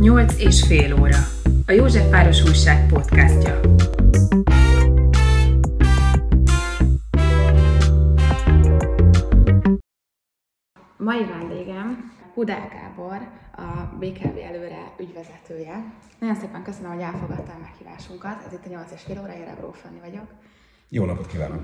8 0.00 0.34
és 0.38 0.66
fél 0.66 1.00
óra. 1.00 1.18
A 1.66 1.72
Józsefváros 1.72 2.42
Újság 2.42 2.86
podcastja. 2.88 3.60
Mai 10.96 11.24
vendégem 11.24 12.12
Hudák 12.34 12.72
Gábor, 12.72 13.28
a 13.56 13.96
BKV 13.98 14.38
előre 14.48 14.94
ügyvezetője. 14.98 15.84
Nagyon 16.18 16.36
szépen 16.36 16.62
köszönöm, 16.62 16.90
hogy 16.90 17.02
elfogadtál 17.02 17.58
meghívásunkat. 17.58 18.44
Ez 18.46 18.52
itt 18.52 18.66
a 18.66 18.68
8 18.68 18.92
és 18.94 19.02
fél 19.02 19.20
óra, 19.20 19.34
én 19.34 19.44
Rebró 19.44 19.72
Fanni 19.72 20.00
vagyok. 20.00 20.26
Jó 20.88 21.04
napot 21.04 21.26
kívánok! 21.26 21.62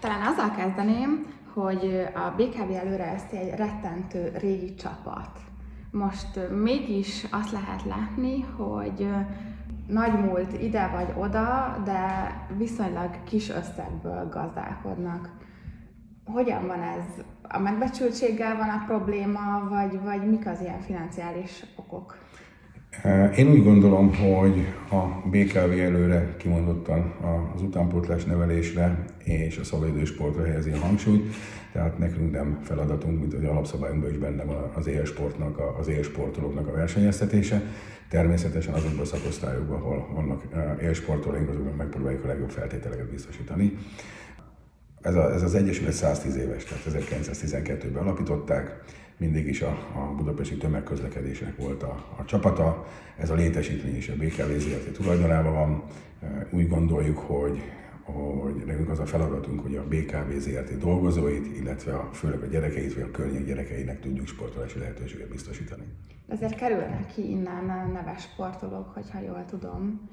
Talán 0.00 0.26
azzal 0.26 0.50
kezdeném, 0.50 1.26
hogy 1.52 2.06
a 2.14 2.34
BKV 2.36 2.70
előre 2.70 3.04
ezt 3.04 3.32
egy 3.32 3.48
rettentő 3.48 4.32
régi 4.40 4.74
csapat. 4.74 5.50
Most 5.92 6.50
mégis 6.62 7.26
azt 7.30 7.52
lehet 7.52 7.84
látni, 7.84 8.40
hogy 8.40 9.08
nagy 9.86 10.12
múlt 10.12 10.62
ide 10.62 10.88
vagy 10.88 11.12
oda, 11.16 11.80
de 11.84 12.32
viszonylag 12.56 13.24
kis 13.24 13.48
összegből 13.48 14.28
gazdálkodnak. 14.28 15.30
Hogyan 16.24 16.66
van 16.66 16.80
ez? 16.80 17.24
A 17.42 17.58
megbecsültséggel 17.58 18.56
van 18.56 18.68
a 18.68 18.84
probléma, 18.86 19.68
vagy, 19.68 20.00
vagy 20.02 20.28
mik 20.30 20.46
az 20.46 20.60
ilyen 20.60 20.80
financiális 20.80 21.64
okok? 21.76 22.21
Én 23.36 23.50
úgy 23.50 23.62
gondolom, 23.62 24.14
hogy 24.14 24.66
a 24.90 25.28
BKV 25.28 25.80
előre 25.80 26.34
kimondottan 26.36 27.14
az 27.54 27.62
utánpótlás 27.62 28.24
nevelésre 28.24 29.04
és 29.24 29.58
a 29.58 29.64
szabadidős 29.64 30.08
sportra 30.08 30.44
helyezi 30.44 30.70
a 30.70 30.78
hangsúlyt, 30.78 31.34
tehát 31.72 31.98
nekünk 31.98 32.32
nem 32.32 32.60
feladatunk, 32.62 33.20
mint 33.20 33.34
az 33.34 33.44
alapszabályunkban 33.44 34.10
is 34.10 34.16
benne 34.16 34.44
van 34.44 34.70
az 34.74 34.86
élsportnak, 34.86 35.78
az 35.78 35.88
élsportolóknak 35.88 36.68
a 36.68 36.72
versenyeztetése. 36.72 37.62
Természetesen 38.08 38.74
azokban 38.74 39.00
a 39.00 39.04
szakosztályokban, 39.04 39.80
ahol 39.80 40.08
vannak 40.14 40.42
élsportolóink, 40.82 41.48
azokban 41.48 41.74
megpróbáljuk 41.74 42.24
a 42.24 42.26
legjobb 42.26 42.50
feltételeket 42.50 43.10
biztosítani. 43.10 43.78
Ez, 45.00 45.14
a, 45.14 45.32
ez 45.32 45.42
az 45.42 45.54
Egyesület 45.54 45.92
110 45.92 46.36
éves, 46.36 46.64
tehát 46.64 47.04
1912-ben 47.08 48.02
alapították, 48.02 48.84
mindig 49.16 49.46
is 49.46 49.62
a, 49.62 49.78
a 49.94 50.14
budapesti 50.16 50.56
tömegközlekedésnek 50.56 51.56
volt 51.56 51.82
a, 51.82 52.14
a 52.18 52.24
csapata. 52.24 52.86
Ez 53.18 53.30
a 53.30 53.34
létesítmény 53.34 53.96
is 53.96 54.08
a 54.08 54.14
BKV 54.16 54.58
ZRT 54.58 54.92
tulajdonában 54.92 55.52
van. 55.52 55.82
Úgy 56.50 56.68
gondoljuk, 56.68 57.18
hogy, 57.18 57.62
hogy 58.02 58.62
nekünk 58.66 58.90
az 58.90 58.98
a 58.98 59.06
feladatunk, 59.06 59.60
hogy 59.60 59.76
a 59.76 59.84
BKV 59.88 60.38
ZRT 60.38 60.78
dolgozóit, 60.78 61.56
illetve 61.56 61.92
a, 61.92 62.08
főleg 62.12 62.42
a 62.42 62.46
gyerekeit, 62.46 62.94
vagy 62.94 63.02
a 63.02 63.10
környék 63.10 63.46
gyerekeinek 63.46 64.00
tudjuk 64.00 64.26
sportolási 64.26 64.78
lehetőséget 64.78 65.28
biztosítani. 65.28 65.82
Ezért 66.28 66.54
kerülnek 66.54 67.06
ki 67.14 67.30
innen 67.30 67.68
a 67.68 67.86
neves 67.92 68.22
sportolók, 68.22 68.94
hogyha 68.94 69.20
jól 69.20 69.44
tudom. 69.50 70.10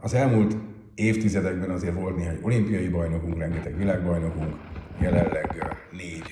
Az 0.00 0.14
elmúlt 0.14 0.56
évtizedekben 0.94 1.70
azért 1.70 1.94
volt 1.94 2.16
néhány 2.16 2.38
olimpiai 2.42 2.88
bajnokunk, 2.88 3.38
rengeteg 3.38 3.76
világbajnokunk, 3.76 4.56
jelenleg 5.00 5.76
négy 5.92 6.22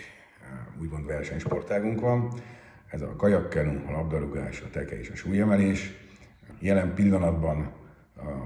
úgymond 0.81 1.07
versenysportágunk 1.07 2.01
van. 2.01 2.33
Ez 2.87 3.03
a 3.03 3.17
kajakkenu, 3.17 3.89
a 3.89 3.91
labdarúgás, 3.91 4.61
a 4.61 4.71
teke 4.71 4.99
és 4.99 5.11
a 5.11 5.17
súlyemelés. 5.17 5.93
Jelen 6.59 6.95
pillanatban 6.95 7.73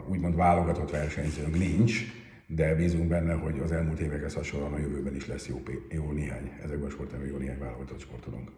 úgymond 0.09 0.37
válogatott 0.37 0.91
versenyzőnk 0.91 1.59
nincs, 1.59 2.01
de 2.47 2.75
bízunk 2.75 3.09
benne, 3.09 3.33
hogy 3.35 3.59
az 3.59 3.73
elmúlt 3.73 4.01
évekhez 4.01 4.35
hasonlóan 4.35 4.73
a 4.73 4.79
jövőben 4.79 5.15
is 5.15 5.27
lesz 5.27 5.49
jó, 5.49 5.63
jó 5.89 6.11
néhány, 6.11 6.53
ezekben 6.63 6.89
a 6.89 6.91
sportágban 6.91 7.29
jó 7.29 7.37
néhány 7.37 7.59
válogatott 7.59 8.01
sportolónk. 8.01 8.51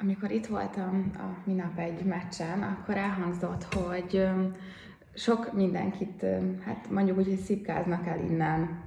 Amikor 0.00 0.30
itt 0.30 0.46
voltam 0.46 1.10
a 1.14 1.42
minap 1.44 1.78
egy 1.78 2.04
meccsen, 2.04 2.62
akkor 2.62 2.96
elhangzott, 2.96 3.74
hogy 3.74 4.28
sok 5.14 5.52
mindenkit, 5.52 6.24
hát 6.64 6.90
mondjuk 6.90 7.18
úgy, 7.18 7.26
hogy 7.26 7.38
szipkáznak 7.38 8.06
el 8.06 8.18
innen. 8.30 8.84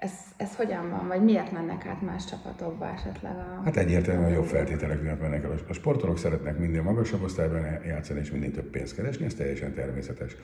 Ez, 0.00 0.12
ez 0.36 0.56
hogyan 0.56 0.90
van, 0.90 1.08
vagy 1.08 1.24
miért 1.24 1.52
mennek 1.52 1.86
át 1.86 2.02
más 2.02 2.24
csapatokba 2.24 2.92
esetleg? 2.92 3.36
A... 3.36 3.60
Hát 3.64 3.76
egyértelműen 3.76 4.30
jobb 4.30 4.44
feltételek 4.44 5.02
miatt 5.02 5.20
mennek 5.20 5.44
el. 5.44 5.54
A 5.68 5.72
sportolók 5.72 6.18
szeretnek 6.18 6.58
minél 6.58 6.82
magasabb 6.82 7.22
osztályban 7.22 7.84
játszani, 7.86 8.20
és 8.20 8.30
minél 8.30 8.50
több 8.50 8.70
pénzt 8.70 8.94
keresni, 8.94 9.24
ez 9.24 9.34
teljesen 9.34 9.74
természetes. 9.74 10.36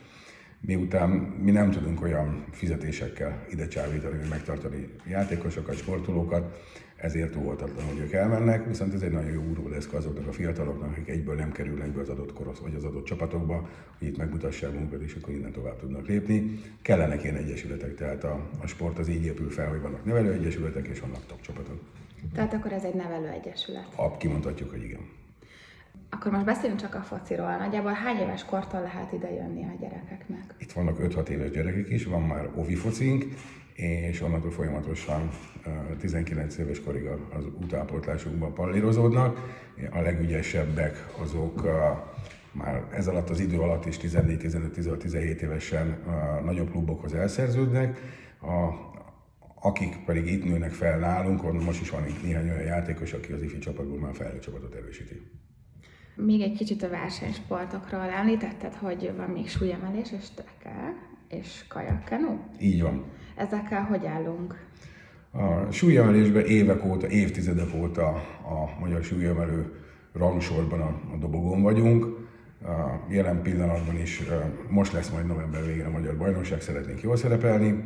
Miután 0.60 1.08
mi 1.42 1.50
nem 1.50 1.70
tudunk 1.70 2.02
olyan 2.02 2.44
fizetésekkel 2.50 3.44
ide 3.50 3.68
csábítani, 3.68 4.18
hogy 4.18 4.28
megtartani 4.28 4.88
játékosokat, 5.06 5.76
sportolókat, 5.76 6.56
ezért 6.96 7.36
óvatatlan, 7.36 7.86
hogy 7.86 7.98
ők 7.98 8.12
elmennek, 8.12 8.66
viszont 8.66 8.94
ez 8.94 9.02
egy 9.02 9.12
nagyon 9.12 9.30
jó 9.30 9.42
úróleszka 9.50 9.96
azoknak 9.96 10.26
a 10.26 10.32
fiataloknak, 10.32 10.90
akik 10.90 11.08
egyből 11.08 11.34
nem 11.34 11.52
kerülnek 11.52 11.90
be 11.90 12.00
az 12.00 12.08
adott 12.08 12.32
korosz 12.32 12.58
vagy 12.58 12.74
az 12.74 12.84
adott 12.84 13.04
csapatokba, 13.04 13.68
hogy 13.98 14.08
itt 14.08 14.16
megmutassák 14.16 14.72
magukat, 14.72 15.00
és 15.00 15.14
akkor 15.14 15.34
innen 15.34 15.52
tovább 15.52 15.78
tudnak 15.78 16.06
lépni. 16.06 16.60
Kellenek 16.82 17.22
ilyen 17.22 17.36
egyesületek, 17.36 17.94
tehát 17.94 18.24
a, 18.24 18.40
a 18.62 18.66
sport 18.66 18.98
az 18.98 19.08
így 19.08 19.24
épül 19.24 19.50
fel, 19.50 19.68
hogy 19.68 19.80
vannak 19.80 20.04
nevelőegyesületek 20.04 20.86
és 20.86 21.00
vannak 21.00 21.26
top 21.26 21.40
csapatok. 21.40 21.80
Tehát 22.34 22.54
akkor 22.54 22.72
ez 22.72 22.84
egy 22.84 22.94
nevelőegyesület? 22.94 23.86
Ab, 23.94 24.16
kimondhatjuk, 24.16 24.70
hogy 24.70 24.82
igen. 24.82 25.00
Akkor 26.10 26.32
most 26.32 26.44
beszéljünk 26.44 26.80
csak 26.80 26.94
a 26.94 27.00
fociról. 27.00 27.56
Nagyjából 27.56 27.92
hány 27.92 28.16
éves 28.16 28.44
kortól 28.44 28.80
lehet 28.80 29.12
ide 29.12 29.32
jönni 29.32 29.62
a 29.62 29.76
gyerekeknek? 29.80 30.54
Itt 30.58 30.72
vannak 30.72 30.98
5-6 31.00 31.28
éves 31.28 31.50
gyerekek 31.50 31.90
is, 31.90 32.04
van 32.04 32.22
már 32.22 32.50
ovi 32.54 32.74
focink, 32.74 33.24
és 33.76 34.20
onnantól 34.22 34.50
folyamatosan 34.50 35.30
19 35.98 36.58
éves 36.58 36.80
korig 36.80 37.06
az 37.06 37.44
utánpótlásunkban 37.60 38.54
pallírozódnak. 38.54 39.60
A 39.90 40.00
legügyesebbek 40.00 41.06
azok 41.18 41.62
már 42.52 42.84
ez 42.92 43.06
alatt 43.06 43.30
az 43.30 43.40
idő 43.40 43.58
alatt 43.58 43.86
is 43.86 43.96
14, 43.96 44.38
15, 44.38 44.72
16, 44.72 44.98
17 44.98 45.42
évesen 45.42 45.98
nagyobb 46.44 46.70
klubokhoz 46.70 47.14
elszerződnek, 47.14 48.00
a, 48.40 48.74
akik 49.60 50.04
pedig 50.04 50.26
itt 50.26 50.44
nőnek 50.44 50.72
fel 50.72 50.98
nálunk, 50.98 51.62
most 51.64 51.80
is 51.80 51.90
van 51.90 52.06
itt 52.06 52.22
néhány 52.22 52.48
olyan 52.50 52.62
játékos, 52.62 53.12
aki 53.12 53.32
az 53.32 53.42
ifi 53.42 53.58
csapatból 53.58 53.98
már 53.98 54.14
felnőtt 54.14 54.40
csapatot 54.40 54.74
erősíti. 54.74 55.30
Még 56.16 56.40
egy 56.40 56.56
kicsit 56.56 56.82
a 56.82 56.88
versenysportokról 56.88 58.00
említetted, 58.00 58.74
hogy 58.74 59.12
van 59.16 59.30
még 59.30 59.48
súlyemelés 59.48 60.12
és 60.12 60.30
teke 60.34 60.94
és 61.28 61.64
kajakkenu? 61.68 62.38
Így 62.60 62.82
van. 62.82 63.04
Ezekkel 63.36 63.82
hogy 63.82 64.06
állunk? 64.06 64.64
A 65.30 65.72
súlyemelésben 65.72 66.44
évek 66.44 66.84
óta, 66.84 67.08
évtizedek 67.08 67.74
óta 67.74 68.06
a 68.42 68.80
magyar 68.80 69.02
súlyemelő 69.02 69.72
rangsorban 70.12 70.80
a, 70.80 71.00
a 71.12 71.16
dobogón 71.16 71.62
vagyunk. 71.62 72.04
A 72.62 73.04
jelen 73.08 73.42
pillanatban 73.42 73.96
is 74.00 74.22
most 74.68 74.92
lesz 74.92 75.10
majd 75.10 75.26
november 75.26 75.66
végén 75.66 75.84
a 75.84 75.90
Magyar 75.90 76.16
Bajnokság, 76.16 76.60
szeretnénk 76.60 77.02
jól 77.02 77.16
szerepelni. 77.16 77.84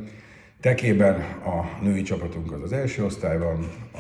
Tekében 0.61 1.21
a 1.45 1.83
női 1.83 2.03
csapatunk 2.03 2.53
az 2.53 2.63
az 2.63 2.73
első 2.73 3.05
osztályban, 3.05 3.69
a, 3.93 3.99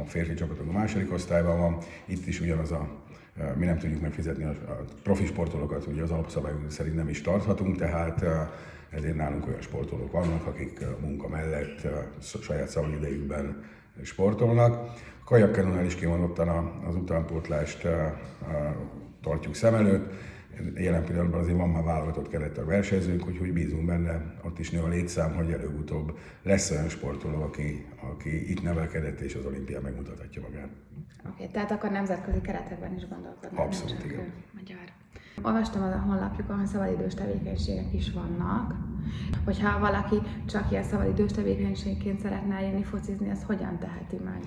a 0.00 0.04
férfi 0.06 0.34
csapatunk 0.34 0.68
a 0.68 0.72
második 0.72 1.12
osztályban 1.12 1.58
van. 1.58 1.78
Itt 2.04 2.26
is 2.26 2.40
ugyanaz 2.40 2.72
a 2.72 2.88
mi 3.56 3.64
nem 3.64 3.78
tudjuk 3.78 4.00
megfizetni 4.00 4.44
a 4.44 4.54
profi 5.02 5.26
sportolókat, 5.26 5.86
ugye 5.86 6.02
az 6.02 6.10
alapszabályok 6.10 6.70
szerint 6.70 6.96
nem 6.96 7.08
is 7.08 7.20
tarthatunk, 7.20 7.76
tehát 7.76 8.24
ezért 8.92 9.16
nálunk 9.16 9.46
olyan 9.46 9.60
sportolók 9.60 10.12
vannak, 10.12 10.46
akik 10.46 10.80
munka 11.00 11.28
mellett 11.28 11.86
saját 12.42 12.68
szabadidejükben 12.68 13.64
sportolnak. 14.02 14.74
A 15.20 15.24
kajakkenónál 15.24 15.84
is 15.84 15.94
kimondottan 15.94 16.48
az 16.86 16.94
utánpótlást 16.94 17.86
tartjuk 19.22 19.54
szem 19.54 19.74
előtt. 19.74 20.12
Jelen 20.74 21.04
pillanatban 21.04 21.40
azért 21.40 21.56
van 21.56 21.68
már 21.68 21.82
válogatott 21.82 22.28
keret 22.28 22.58
a 22.58 22.64
versenyzőnk, 22.64 23.26
úgyhogy 23.26 23.52
bízunk 23.52 23.84
benne, 23.84 24.34
ott 24.44 24.58
is 24.58 24.70
nő 24.70 24.80
a 24.80 24.88
létszám, 24.88 25.34
hogy 25.34 25.52
előbb-utóbb 25.52 26.18
lesz 26.42 26.70
olyan 26.70 26.88
sportoló, 26.88 27.42
aki, 27.42 27.86
aki 28.10 28.50
itt 28.50 28.62
nevelkedett 28.62 29.20
és 29.20 29.34
az 29.34 29.44
olimpián 29.44 29.82
megmutathatja 29.82 30.42
magát. 30.42 30.68
Oké, 31.18 31.30
okay, 31.32 31.48
tehát 31.50 31.70
akkor 31.70 31.90
nemzetközi 31.90 32.40
keretekben 32.40 32.94
is 32.94 33.08
gondolkodnak. 33.08 33.66
Abszolút, 33.66 34.04
igen. 34.04 34.32
Magyar. 34.54 34.78
Olvastam 35.42 35.82
az 35.82 35.92
a 35.92 36.04
honlapjukon, 36.06 36.58
hogy 36.58 36.66
szabadidős 36.66 37.14
tevékenységek 37.14 37.92
is 37.92 38.12
vannak. 38.12 38.74
Hogyha 39.44 39.78
valaki 39.78 40.16
csak 40.46 40.70
ilyen 40.70 40.82
szabadidős 40.82 41.32
tevékenységként 41.32 42.20
szeretne 42.20 42.60
jönni 42.60 42.82
focizni, 42.82 43.30
az 43.30 43.42
hogyan 43.46 43.78
teheti 43.78 44.16
meg? 44.24 44.40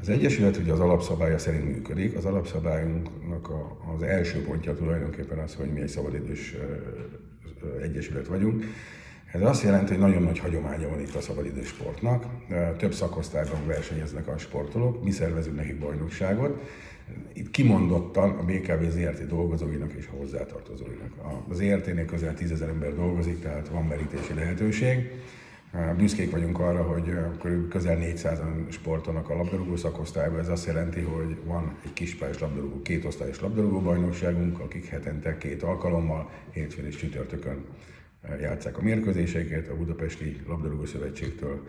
Az 0.00 0.08
Egyesület 0.08 0.56
ugye 0.56 0.72
az 0.72 0.80
alapszabálya 0.80 1.38
szerint 1.38 1.64
működik. 1.64 2.16
Az 2.16 2.24
alapszabályunknak 2.24 3.48
a, 3.48 3.76
az 3.94 4.02
első 4.02 4.44
pontja 4.44 4.74
tulajdonképpen 4.74 5.38
az, 5.38 5.54
hogy 5.54 5.72
mi 5.72 5.80
egy 5.80 5.88
szabadidős 5.88 6.54
egyesület 7.82 8.26
vagyunk. 8.26 8.64
Ez 9.32 9.42
azt 9.42 9.62
jelenti, 9.62 9.92
hogy 9.92 10.02
nagyon 10.02 10.22
nagy 10.22 10.38
hagyománya 10.38 10.88
van 10.88 11.00
itt 11.00 11.14
a 11.14 11.20
szabadidős 11.20 11.66
sportnak. 11.66 12.24
Több 12.76 12.92
szakosztályban 12.92 13.66
versenyeznek 13.66 14.28
a 14.28 14.38
sportolók, 14.38 15.04
mi 15.04 15.10
szervezünk 15.10 15.56
nekik 15.56 15.78
bajnokságot. 15.78 16.60
Itt 17.32 17.50
kimondottan 17.50 18.30
a 18.30 18.44
BKV 18.44 18.90
ZRT 18.90 19.26
dolgozóinak 19.26 19.92
és 19.92 20.06
a 20.12 20.16
hozzátartozóinak. 20.16 21.12
Az 21.48 21.56
ZRT-nél 21.56 22.04
közel 22.04 22.34
10 22.34 22.62
ember 22.62 22.94
dolgozik, 22.94 23.40
tehát 23.40 23.68
van 23.68 23.84
merítési 23.84 24.34
lehetőség. 24.34 25.10
Büszkék 25.96 26.30
vagyunk 26.30 26.58
arra, 26.58 26.82
hogy 26.82 27.12
közel 27.68 27.98
400-an 28.00 28.70
sportolnak 28.70 29.30
a 29.30 29.36
labdarúgó 29.36 29.76
szakosztályban. 29.76 30.38
Ez 30.38 30.48
azt 30.48 30.66
jelenti, 30.66 31.00
hogy 31.00 31.36
van 31.44 31.76
egy 31.84 31.92
kispályás 31.92 32.38
labdarúgó, 32.38 32.82
két 32.82 33.04
osztályos 33.04 33.40
labdarúgó 33.40 33.80
bajnokságunk, 33.80 34.58
akik 34.58 34.86
hetente 34.86 35.38
két 35.38 35.62
alkalommal, 35.62 36.30
hétfőn 36.50 36.86
és 36.86 36.96
csütörtökön 36.96 37.64
játszák 38.40 38.78
a 38.78 38.82
mérkőzéseiket. 38.82 39.68
A 39.68 39.76
Budapesti 39.76 40.40
Labdarúgó 40.46 40.84
Szövetségtől 40.84 41.66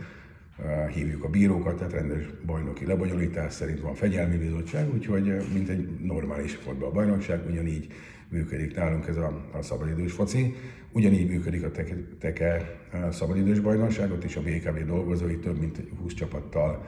hívjuk 0.94 1.24
a 1.24 1.30
bírókat, 1.30 1.78
tehát 1.78 1.94
rendes 1.94 2.24
bajnoki 2.46 2.86
lebonyolítás 2.86 3.54
szerint 3.54 3.80
van 3.80 3.94
fegyelmi 3.94 4.38
bizottság, 4.38 4.94
úgyhogy 4.94 5.46
mint 5.54 5.70
egy 5.70 6.00
normális 6.02 6.56
fotballbajnokság, 6.56 7.40
ugyanígy 7.50 7.88
működik 8.30 8.76
nálunk 8.76 9.08
ez 9.08 9.18
a, 9.18 9.50
a 9.54 9.62
szabadidős 9.62 10.12
foci. 10.12 10.56
Ugyanígy 10.92 11.30
működik 11.30 11.64
a 11.64 11.72
Teke, 11.72 11.96
teke 12.20 12.80
szabadidős 13.12 13.60
bajnokság, 13.60 14.12
ott 14.12 14.24
is 14.24 14.36
a 14.36 14.42
BKV 14.42 14.86
dolgozói 14.86 15.38
több 15.38 15.60
mint 15.60 15.82
20 16.02 16.14
csapattal 16.14 16.86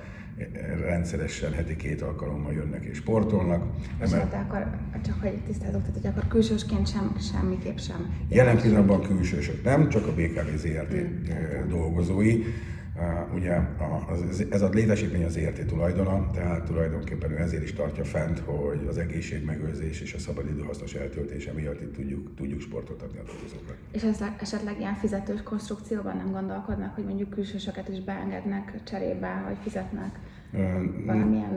rendszeresen 0.82 1.54
heti 1.54 1.76
két 1.76 2.02
alkalommal 2.02 2.54
jönnek 2.54 2.86
és 2.86 2.98
sportolnak. 2.98 3.64
És 4.04 4.12
hát 4.12 4.34
akkor 4.34 4.68
csak 5.06 5.22
hogy 5.22 5.38
tisztázok, 5.46 5.82
tehát 5.82 5.96
hogy 5.96 6.08
akkor 6.08 6.28
külsősként 6.28 6.88
sem, 6.88 7.16
semmiképp 7.32 7.78
sem. 7.78 8.16
Jelen 8.30 8.62
pillanatban 8.62 9.02
külsősök 9.02 9.64
nem, 9.64 9.90
csak 9.90 10.08
a 10.08 10.14
BKV 10.14 10.56
ZRT 10.56 10.94
mm. 10.94 11.70
dolgozói. 11.70 12.44
Ugye 13.34 13.60
ez 14.50 14.62
a 14.62 14.70
létesítmény 14.70 15.24
az 15.24 15.38
érté 15.38 15.64
tulajdona, 15.64 16.32
tehát 16.32 16.64
tulajdonképpen 16.64 17.32
ő 17.32 17.38
ezért 17.38 17.64
is 17.64 17.74
tartja 17.74 18.04
fent, 18.04 18.40
hogy 18.40 18.86
az 18.90 18.98
egészségmegőrzés 18.98 20.02
és 20.02 20.14
a 20.14 20.20
szabadidő 20.20 20.62
hasznos 20.62 20.94
eltöltése 20.94 21.52
miatt 21.52 21.82
itt 21.82 21.94
tudjuk, 21.94 22.36
tudjuk 22.36 22.62
sportot 22.62 23.02
adni 23.02 23.20
a 23.20 23.24
dolgozóknak. 23.24 23.76
És 23.92 24.04
esetleg, 24.04 24.36
esetleg 24.40 24.80
ilyen 24.80 24.96
fizetős 24.96 25.44
konstrukcióban 25.44 26.18
nem 26.18 26.32
gondolkodnak, 26.32 26.96
hogy 26.96 27.04
mondjuk 27.04 27.30
külsősöket 27.30 27.88
is 27.90 28.04
beengednek 28.04 28.74
cserébe, 28.84 29.44
vagy 29.48 29.58
fizetnek? 29.64 30.20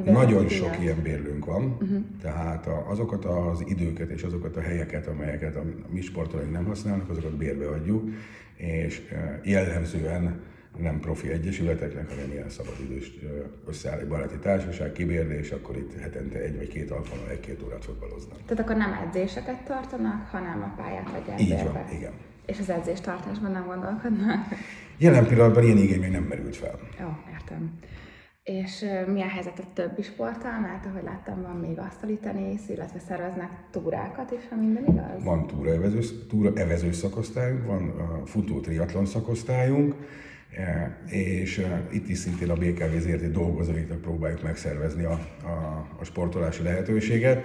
Nagyon 0.05 0.49
sok 0.49 0.77
ilyen 0.81 1.03
bérlőnk 1.03 1.45
van, 1.45 1.65
uh-huh. 1.65 2.05
tehát 2.23 2.67
azokat 2.89 3.25
az 3.25 3.65
időket 3.67 4.11
és 4.11 4.23
azokat 4.23 4.57
a 4.57 4.61
helyeket, 4.61 5.07
amelyeket 5.07 5.57
a 5.57 5.63
mi 5.89 6.01
sportolóink 6.01 6.53
nem 6.53 6.65
használnak, 6.65 7.11
azokat 7.11 7.37
bérbe 7.37 7.69
adjuk, 7.69 8.11
és 8.57 9.03
jellemzően 9.43 10.41
nem 10.79 11.01
profi 11.01 11.31
egyesületeknek, 11.31 12.09
hanem 12.09 12.31
ilyen 12.31 12.49
szabadidős 12.49 13.13
összeáll 13.67 13.99
egy 13.99 14.09
baráti 14.09 14.39
társaság, 14.39 14.93
kibérni, 14.93 15.35
és 15.35 15.51
akkor 15.51 15.77
itt 15.77 16.01
hetente 16.01 16.39
egy 16.39 16.57
vagy 16.57 16.69
két 16.69 16.91
alkalommal 16.91 17.31
egy-két 17.31 17.63
órát 17.63 17.85
fotbaloznak. 17.85 18.39
Tehát 18.47 18.65
akkor 18.65 18.77
nem 18.77 18.93
edzéseket 19.07 19.65
tartanak, 19.65 20.27
hanem 20.27 20.63
a 20.63 20.83
pályát 20.83 21.09
adják 21.21 21.41
Így 21.41 21.63
van, 21.63 21.85
igen. 21.93 22.13
És 22.47 22.59
az 22.59 22.71
edzéstartásban 22.71 23.51
nem 23.51 23.67
gondolkodnak? 23.67 24.47
Jelen 24.99 25.27
pillanatban 25.27 25.65
ilyen 25.65 25.77
igény 25.77 26.01
még 26.01 26.11
nem 26.11 26.23
merült 26.23 26.57
fel. 26.57 26.79
Jó, 27.01 27.09
értem. 27.33 27.79
És 28.43 28.85
mi 29.07 29.23
a 29.23 29.29
helyzet 29.29 29.59
a 29.59 29.73
többi 29.75 30.03
sporttal? 30.03 30.61
Mert 30.61 30.87
ahogy 30.87 31.03
láttam, 31.03 31.43
van 31.43 31.57
még 31.57 31.79
asztali 31.79 32.15
tenisz, 32.15 32.69
illetve 32.69 32.99
szerveznek 32.99 33.51
túrákat 33.71 34.31
is, 34.31 34.49
ha 34.51 34.57
minden 34.57 34.85
igaz? 34.87 35.25
Van 35.25 35.47
túra 35.47 35.71
evező, 35.71 36.01
túra 36.29 36.53
evező 36.55 36.93
szakosztályunk, 36.93 37.67
van 37.67 37.93
futó 38.25 38.61
triatlon 38.61 39.07
szakosztályunk, 39.07 39.95
és 41.07 41.59
e, 41.59 41.83
itt 41.91 42.09
is 42.09 42.19
szintén 42.19 42.51
a 42.51 42.55
BKV 42.55 42.99
ZRT 42.99 43.31
dolgozóiknak 43.31 44.01
próbáljuk 44.01 44.43
megszervezni 44.43 45.05
a, 45.05 45.21
a, 45.45 45.87
a 45.99 46.05
sportolási 46.05 46.63
lehetőséget. 46.63 47.45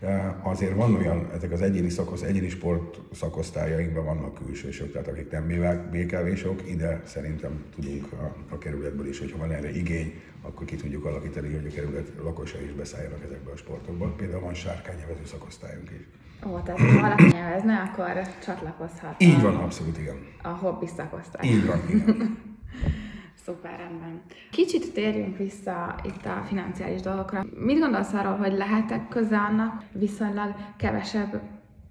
E, 0.00 0.40
azért 0.42 0.74
van 0.74 0.94
olyan, 0.94 1.30
ezek 1.34 1.52
az 1.52 1.62
egyéni 1.62 1.88
szakosz, 1.88 2.22
egyéni 2.22 2.48
sport 2.48 3.00
szakosztályainkban 3.12 4.04
vannak 4.04 4.34
külsősök, 4.34 4.92
tehát 4.92 5.08
akik 5.08 5.30
nem 5.30 5.46
BKV-sok, 5.90 6.70
ide 6.70 7.02
szerintem 7.04 7.64
tudunk 7.74 8.12
a, 8.12 8.36
a 8.54 8.58
kerületből 8.58 9.08
is, 9.08 9.18
hogyha 9.18 9.38
van 9.38 9.52
erre 9.52 9.76
igény, 9.76 10.14
akkor 10.42 10.66
ki 10.66 10.76
tudjuk 10.76 11.04
alakítani, 11.04 11.54
hogy 11.54 11.66
a 11.66 11.74
kerület 11.74 12.12
lakosai 12.22 12.64
is 12.64 12.72
beszálljanak 12.72 13.24
ezekbe 13.24 13.50
a 13.50 13.56
sportokba. 13.56 14.06
Például 14.06 14.40
van 14.40 14.54
sárkánynevező 14.54 15.24
szakosztályunk 15.24 15.90
is. 15.90 16.06
Ó, 16.46 16.58
tehát 16.58 16.80
ha 16.80 17.00
valaki 17.00 17.24
nyelvezne, 17.24 17.76
akkor 17.78 18.12
csatlakozhat. 18.44 19.14
Így 19.18 19.42
van, 19.42 19.54
abszolút 19.54 19.98
igen. 19.98 20.16
A 20.42 20.48
hobbi 20.48 20.86
szakosztály. 20.86 21.48
Így 21.48 21.66
van, 21.66 21.80
igen. 21.88 22.38
Szuper, 23.44 23.78
rendben. 23.78 24.22
Kicsit 24.50 24.92
térjünk 24.92 25.36
vissza 25.36 25.94
itt 26.02 26.26
a 26.26 26.42
financiális 26.46 27.00
dolgokra. 27.00 27.44
Mit 27.56 27.78
gondolsz 27.78 28.12
arról, 28.12 28.36
hogy 28.36 28.52
lehetek 28.52 29.08
köze 29.08 29.38
annak, 29.38 29.82
viszonylag 29.92 30.54
kevesebb 30.76 31.40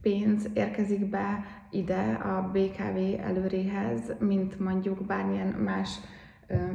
pénz 0.02 0.50
érkezik 0.54 1.06
be 1.06 1.46
ide 1.72 2.20
a 2.24 2.52
BKV 2.52 3.26
előréhez, 3.28 4.14
mint 4.20 4.60
mondjuk 4.60 5.06
bármilyen 5.06 5.48
más 5.48 5.90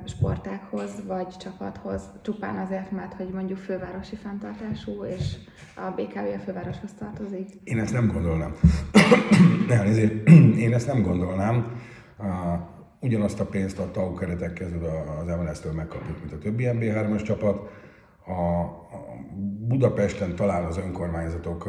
sportákhoz 0.04 1.06
vagy 1.06 1.36
csapathoz, 1.36 2.02
csupán 2.22 2.56
azért, 2.56 2.90
mert 2.90 3.14
hogy 3.14 3.28
mondjuk 3.28 3.58
fővárosi 3.58 4.16
fenntartású, 4.16 5.04
és 5.04 5.36
a 5.76 5.90
BKV 5.96 6.18
a 6.18 6.38
fővároshoz 6.44 6.90
tartozik? 6.98 7.48
Én 7.64 7.78
ezt 7.78 7.92
nem 7.92 8.06
gondolnám. 8.06 8.54
Elnézést, 9.68 10.12
én 10.58 10.74
ezt 10.74 10.86
nem 10.86 11.02
gondolnám. 11.02 11.80
Ugyanazt 13.00 13.40
a 13.40 13.46
pénzt 13.46 13.78
a 13.78 13.90
TAU 13.90 14.14
keretek 14.14 14.52
közül 14.52 14.84
az 14.84 15.26
MLS-től 15.26 15.72
megkapjuk, 15.72 16.18
mint 16.18 16.32
a 16.32 16.38
többi 16.38 16.64
MB3-as 16.68 17.24
csapat. 17.24 17.70
A 18.26 18.77
Budapesten 19.68 20.34
talán 20.34 20.64
az 20.64 20.78
önkormányzatok, 20.78 21.68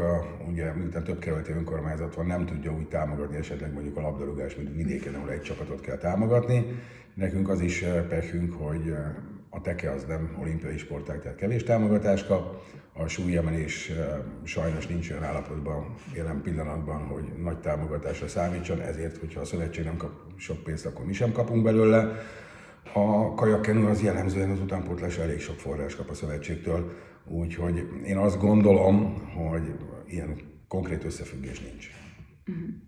ugye 0.50 0.74
miután 0.74 1.04
több 1.04 1.20
kerületi 1.20 1.52
önkormányzat 1.52 2.16
van, 2.16 2.26
nem 2.26 2.46
tudja 2.46 2.74
úgy 2.74 2.88
támogatni 2.88 3.38
esetleg 3.38 3.74
mondjuk 3.74 3.98
a 3.98 4.02
labdarúgás, 4.02 4.56
mint 4.56 4.76
vidéken, 4.76 5.14
ahol 5.14 5.32
egy 5.32 5.42
csapatot 5.42 5.82
kell 5.82 5.98
támogatni. 5.98 6.66
Nekünk 7.14 7.50
az 7.50 7.62
is 7.62 7.86
perhünk, 8.10 8.54
hogy 8.54 8.94
a 9.50 9.62
teke 9.62 9.92
az 9.92 10.06
nem 10.08 10.38
olimpiai 10.42 10.78
sportág, 10.78 11.22
tehát 11.22 11.38
kevés 11.38 11.64
támogatást 11.64 12.28
kap. 12.28 12.62
A 12.94 13.08
súlyemelés 13.08 13.92
sajnos 14.44 14.88
nincs 14.88 15.10
olyan 15.12 15.24
állapotban 15.24 15.96
jelen 16.16 16.42
pillanatban, 16.42 17.02
hogy 17.02 17.24
nagy 17.44 17.60
támogatásra 17.60 18.28
számítson, 18.28 18.82
ezért, 18.82 19.18
hogyha 19.18 19.42
a 19.42 19.46
szövetség 19.46 19.86
nem 19.86 19.98
kap 19.98 20.12
sok 20.36 20.64
pénzt, 20.64 20.86
akkor 20.86 21.06
mi 21.06 21.14
sem 21.14 21.32
kapunk 21.32 21.64
belőle. 21.64 22.12
A 22.94 23.34
kajakkenő 23.34 23.86
az 23.86 24.04
jellemzően 24.04 24.50
az 24.50 24.60
utánpótlásra 24.60 25.24
elég 25.24 25.40
sok 25.40 25.60
forrás 25.60 25.96
kap 25.96 26.10
a 26.10 26.14
szövetségtől, 26.14 26.92
úgyhogy 27.30 27.88
én 28.06 28.18
azt 28.18 28.40
gondolom, 28.40 29.14
hogy 29.36 29.74
ilyen 30.08 30.36
konkrét 30.68 31.04
összefüggés 31.04 31.60
nincs. 31.60 31.90
Uh-huh 32.48 32.88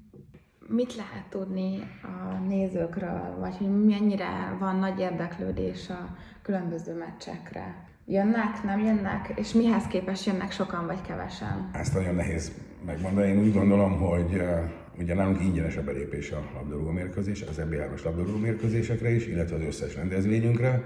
mit 0.72 0.96
lehet 0.96 1.26
tudni 1.30 1.80
a 2.04 2.48
nézőkről, 2.48 3.36
vagy 3.40 3.58
hogy 3.58 3.86
mennyire 3.86 4.56
van 4.60 4.76
nagy 4.76 5.00
érdeklődés 5.00 5.90
a 5.90 6.16
különböző 6.42 6.94
meccsekre? 6.98 7.90
Jönnek, 8.06 8.64
nem 8.64 8.80
jönnek, 8.80 9.34
és 9.36 9.54
mihez 9.54 9.84
képest 9.84 10.26
jönnek 10.26 10.52
sokan 10.52 10.86
vagy 10.86 11.02
kevesen? 11.02 11.70
Ezt 11.74 11.94
nagyon 11.94 12.16
nehéz 12.16 12.52
megmondani. 12.86 13.28
Én 13.28 13.40
úgy 13.40 13.54
gondolom, 13.54 13.98
hogy 13.98 14.34
uh, 14.34 14.60
ugye 15.00 15.14
nálunk 15.14 15.42
ingyenes 15.42 15.78
a 15.78 15.84
belépés 15.84 16.32
a 16.32 16.44
labdarúgó 16.54 16.90
mérkőzés, 16.90 17.42
az 17.42 17.62
MB3-as 17.70 18.04
labdarúgó 18.04 18.38
mérkőzésekre 18.38 19.10
is, 19.10 19.28
illetve 19.28 19.56
az 19.56 19.62
összes 19.62 19.96
rendezvényünkre. 19.96 20.84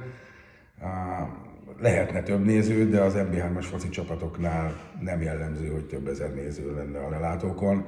Lehetne 1.80 2.24
több 2.24 2.46
néző, 2.46 2.90
de 2.90 3.02
az 3.02 3.14
MB3-as 3.18 3.66
foci 3.70 3.90
csapatoknál 3.90 4.76
nem 5.00 5.22
jellemző, 5.22 5.68
hogy 5.68 5.86
több 5.86 6.08
ezer 6.08 6.34
néző 6.34 6.76
lenne 6.76 7.00
a 7.00 7.10
lelátókon 7.10 7.86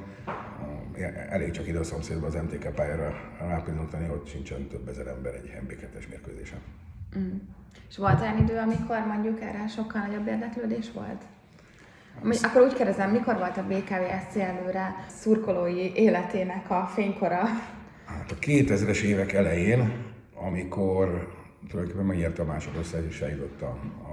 elég 1.29 1.51
csak 1.51 1.67
ide 1.67 1.79
a 1.79 1.83
szomszédba 1.83 2.27
az 2.27 2.33
MTK 2.33 2.75
pályára 2.75 3.13
rápillantani, 3.39 4.09
ott 4.09 4.27
sincsen 4.27 4.67
több 4.67 4.87
ezer 4.87 5.07
ember 5.07 5.33
egy 5.33 5.51
MB2-es 5.67 6.09
mérkőzésen. 6.09 6.59
Mm. 7.17 7.35
És 7.89 7.97
volt 7.97 8.21
olyan 8.21 8.37
idő, 8.37 8.57
amikor 8.57 9.05
mondjuk 9.07 9.41
erre 9.41 9.67
sokkal 9.67 10.01
nagyobb 10.01 10.27
érdeklődés 10.27 10.91
volt? 10.93 11.21
Azt... 12.23 12.45
Akkor 12.45 12.61
úgy 12.61 12.73
kérdezem, 12.73 13.11
mikor 13.11 13.37
volt 13.37 13.57
a 13.57 13.63
BKV 13.67 14.29
SC 14.29 14.35
előre 14.35 15.05
szurkolói 15.07 15.91
életének 15.95 16.69
a 16.69 16.85
fénykora? 16.93 17.43
Hát 18.05 18.31
a 18.31 18.35
2000-es 18.35 19.01
évek 19.01 19.33
elején, 19.33 19.91
amikor 20.33 21.35
tulajdonképpen 21.69 22.07
megnyerte 22.07 22.41
a 22.41 22.45
másodosztály, 22.45 23.05
és 23.05 23.21
eljutott 23.21 23.61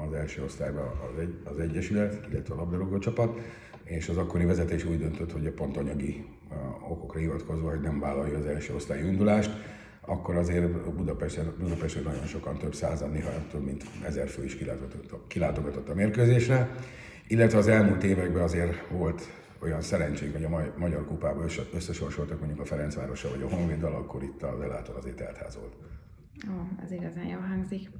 az 0.06 0.12
első 0.12 0.42
osztályba 0.42 0.80
az, 1.12 1.20
egy, 1.20 1.34
az 1.44 1.58
Egyesület, 1.58 2.26
illetve 2.30 2.54
a 2.54 2.56
labdarúgó 2.56 2.98
csapat, 2.98 3.40
és 3.84 4.08
az 4.08 4.16
akkori 4.16 4.44
vezetés 4.44 4.84
úgy 4.84 4.98
döntött, 4.98 5.32
hogy 5.32 5.46
a 5.46 5.52
pont 5.52 5.76
anyagi 5.76 6.26
okokra 6.88 7.18
hivatkozva, 7.18 7.70
hogy 7.70 7.80
nem 7.80 8.00
vállalja 8.00 8.38
az 8.38 8.46
első 8.46 8.74
osztályú 8.74 9.06
indulást, 9.06 9.50
akkor 10.00 10.36
azért 10.36 10.94
Budapesten, 10.94 11.54
Budapesten 11.58 12.02
nagyon 12.02 12.26
sokan, 12.26 12.58
több 12.58 12.74
százan, 12.74 13.10
néha 13.10 13.30
több 13.50 13.64
mint 13.64 13.84
ezer 14.04 14.28
fő 14.28 14.44
is 14.44 14.56
kilátogatott, 14.56 15.26
kilátogatott 15.26 15.88
a 15.88 15.94
mérkőzésre, 15.94 16.74
illetve 17.28 17.58
az 17.58 17.68
elmúlt 17.68 18.02
években 18.02 18.42
azért 18.42 18.88
volt 18.88 19.28
olyan 19.62 19.80
szerencsénk, 19.80 20.32
hogy 20.32 20.44
a 20.44 20.72
Magyar 20.76 21.06
Kupában 21.06 21.46
összesorsoltak 21.74 22.38
mondjuk 22.38 22.60
a 22.60 22.64
Ferencvárosa 22.64 23.28
vagy 23.28 23.42
a 23.42 23.54
Honvéddal, 23.54 23.94
akkor 23.94 24.22
itt 24.22 24.42
az 24.42 24.60
elátor 24.60 24.96
azért 24.96 25.16
teltház 25.16 25.58
Ó, 26.50 26.82
ez 26.84 26.90
igazán 26.90 27.26
jól 27.26 27.40
hangzik. 27.40 27.90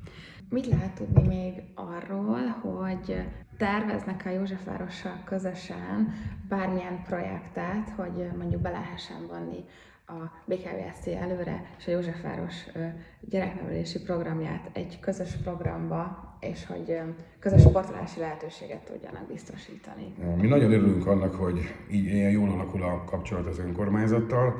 Mit 0.48 0.66
lehet 0.66 0.94
tudni 0.94 1.26
még 1.26 1.62
arról, 1.74 2.46
hogy 2.46 3.22
terveznek 3.56 4.22
a 4.26 4.30
Józsefvárossal 4.30 5.22
közösen 5.24 6.12
bármilyen 6.48 7.02
projektet, 7.02 7.88
hogy 7.96 8.30
mondjuk 8.38 8.60
be 8.60 8.70
lehessen 8.70 9.26
vonni 9.26 9.64
a 10.06 10.30
BKVSC 10.44 11.06
előre 11.06 11.64
és 11.78 11.86
a 11.86 11.90
Józsefváros 11.90 12.54
gyereknevelési 13.20 14.02
programját 14.02 14.70
egy 14.72 15.00
közös 15.00 15.36
programba, 15.42 16.32
és 16.40 16.66
hogy 16.66 16.98
közös 17.38 17.60
sportolási 17.60 18.20
lehetőséget 18.20 18.84
tudjanak 18.84 19.26
biztosítani. 19.26 20.14
Mi 20.40 20.46
nagyon 20.46 20.72
örülünk 20.72 21.06
annak, 21.06 21.34
hogy 21.34 21.74
így 21.90 22.04
ilyen 22.04 22.30
jól 22.30 22.50
alakul 22.50 22.82
a 22.82 23.04
kapcsolat 23.04 23.46
az 23.46 23.58
önkormányzattal, 23.58 24.54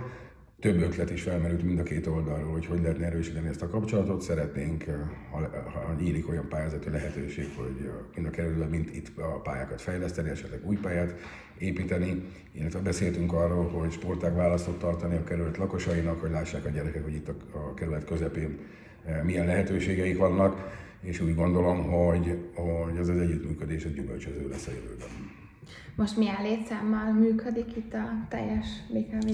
több 0.65 0.81
ötlet 0.81 1.11
is 1.11 1.23
felmerült 1.23 1.63
mind 1.63 1.79
a 1.79 1.83
két 1.83 2.07
oldalról, 2.07 2.53
hogy 2.53 2.67
hogy 2.67 2.81
lehetne 2.81 3.07
erősíteni 3.07 3.49
ezt 3.49 3.63
a 3.63 3.69
kapcsolatot. 3.69 4.23
Szeretnénk, 4.23 4.87
eh, 4.87 4.95
ha, 5.31 5.39
ha 5.71 5.95
nyílik 6.01 6.29
olyan 6.29 6.49
pályázati 6.49 6.91
lehetőség, 6.91 7.47
hogy 7.57 7.77
eh, 7.81 7.91
mind 8.15 8.27
a 8.27 8.31
kerületben, 8.31 8.69
mint 8.69 8.95
itt 8.97 9.19
a 9.19 9.41
pályákat 9.43 9.81
fejleszteni, 9.81 10.31
esetleg 10.31 10.67
új 10.67 10.77
pályát 10.77 11.15
építeni, 11.59 12.23
illetve 12.53 12.79
beszéltünk 12.79 13.33
arról, 13.33 13.69
hogy 13.69 13.93
sportág 13.93 14.35
választott 14.35 14.79
tartani 14.79 15.17
a 15.17 15.25
kerület 15.25 15.57
lakosainak, 15.57 16.21
hogy 16.21 16.31
lássák 16.31 16.65
a 16.65 16.69
gyerekek, 16.69 17.05
hogy 17.05 17.15
itt 17.15 17.29
a, 17.29 17.35
a 17.53 17.75
kerület 17.75 18.05
közepén 18.05 18.59
eh, 19.05 19.23
milyen 19.23 19.47
lehetőségeik 19.47 20.19
vannak, 20.19 20.83
és 21.01 21.21
úgy 21.21 21.35
gondolom, 21.35 21.83
hogy, 21.83 22.39
hogy 22.55 22.99
az 22.99 23.09
az 23.09 23.19
együttműködés 23.19 23.85
ez 23.85 23.93
gyümölcsöző 23.93 24.49
lesz 24.49 24.67
a 24.67 24.71
jövőben. 24.71 25.09
Most 25.97 26.17
milyen 26.17 26.43
létszámmal 26.43 27.13
működik 27.13 27.77
itt 27.77 27.95
a 27.95 28.27
teljes 28.29 28.67
BKV 28.93 29.29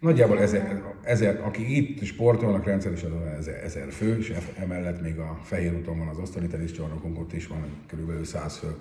Nagyjából 0.00 0.40
ezer, 0.40 0.82
ezer, 1.02 1.40
akik 1.44 1.68
itt 1.68 2.02
sportolnak 2.04 2.64
rendszeresen, 2.64 3.12
az 3.12 3.26
ezer, 3.38 3.64
ezer 3.64 3.90
fő, 3.90 4.18
és 4.18 4.32
emellett 4.58 5.02
még 5.02 5.18
a 5.18 5.38
Fehér 5.42 5.74
úton 5.74 5.98
van 5.98 6.08
az 6.08 6.18
asztali 6.18 6.46
teniszcsarnokunk, 6.46 7.18
ott 7.18 7.32
is 7.32 7.46
van 7.46 7.64
körülbelül 7.86 8.24
100 8.24 8.56
fő, 8.56 8.76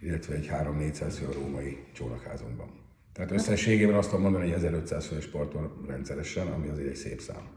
illetve 0.00 0.34
egy 0.34 0.50
3-400 0.52 1.14
fő 1.18 1.26
a 1.26 1.32
római 1.32 1.78
csónakházunkban. 1.92 2.66
Tehát 3.12 3.30
összességében 3.30 3.94
azt 3.94 4.08
tudom 4.08 4.22
mondani, 4.22 4.44
hogy 4.44 4.54
1500 4.54 5.06
fő 5.06 5.20
sportol 5.20 5.84
rendszeresen, 5.86 6.46
ami 6.46 6.68
azért 6.68 6.88
egy 6.88 6.96
szép 6.96 7.20
szám. 7.20 7.48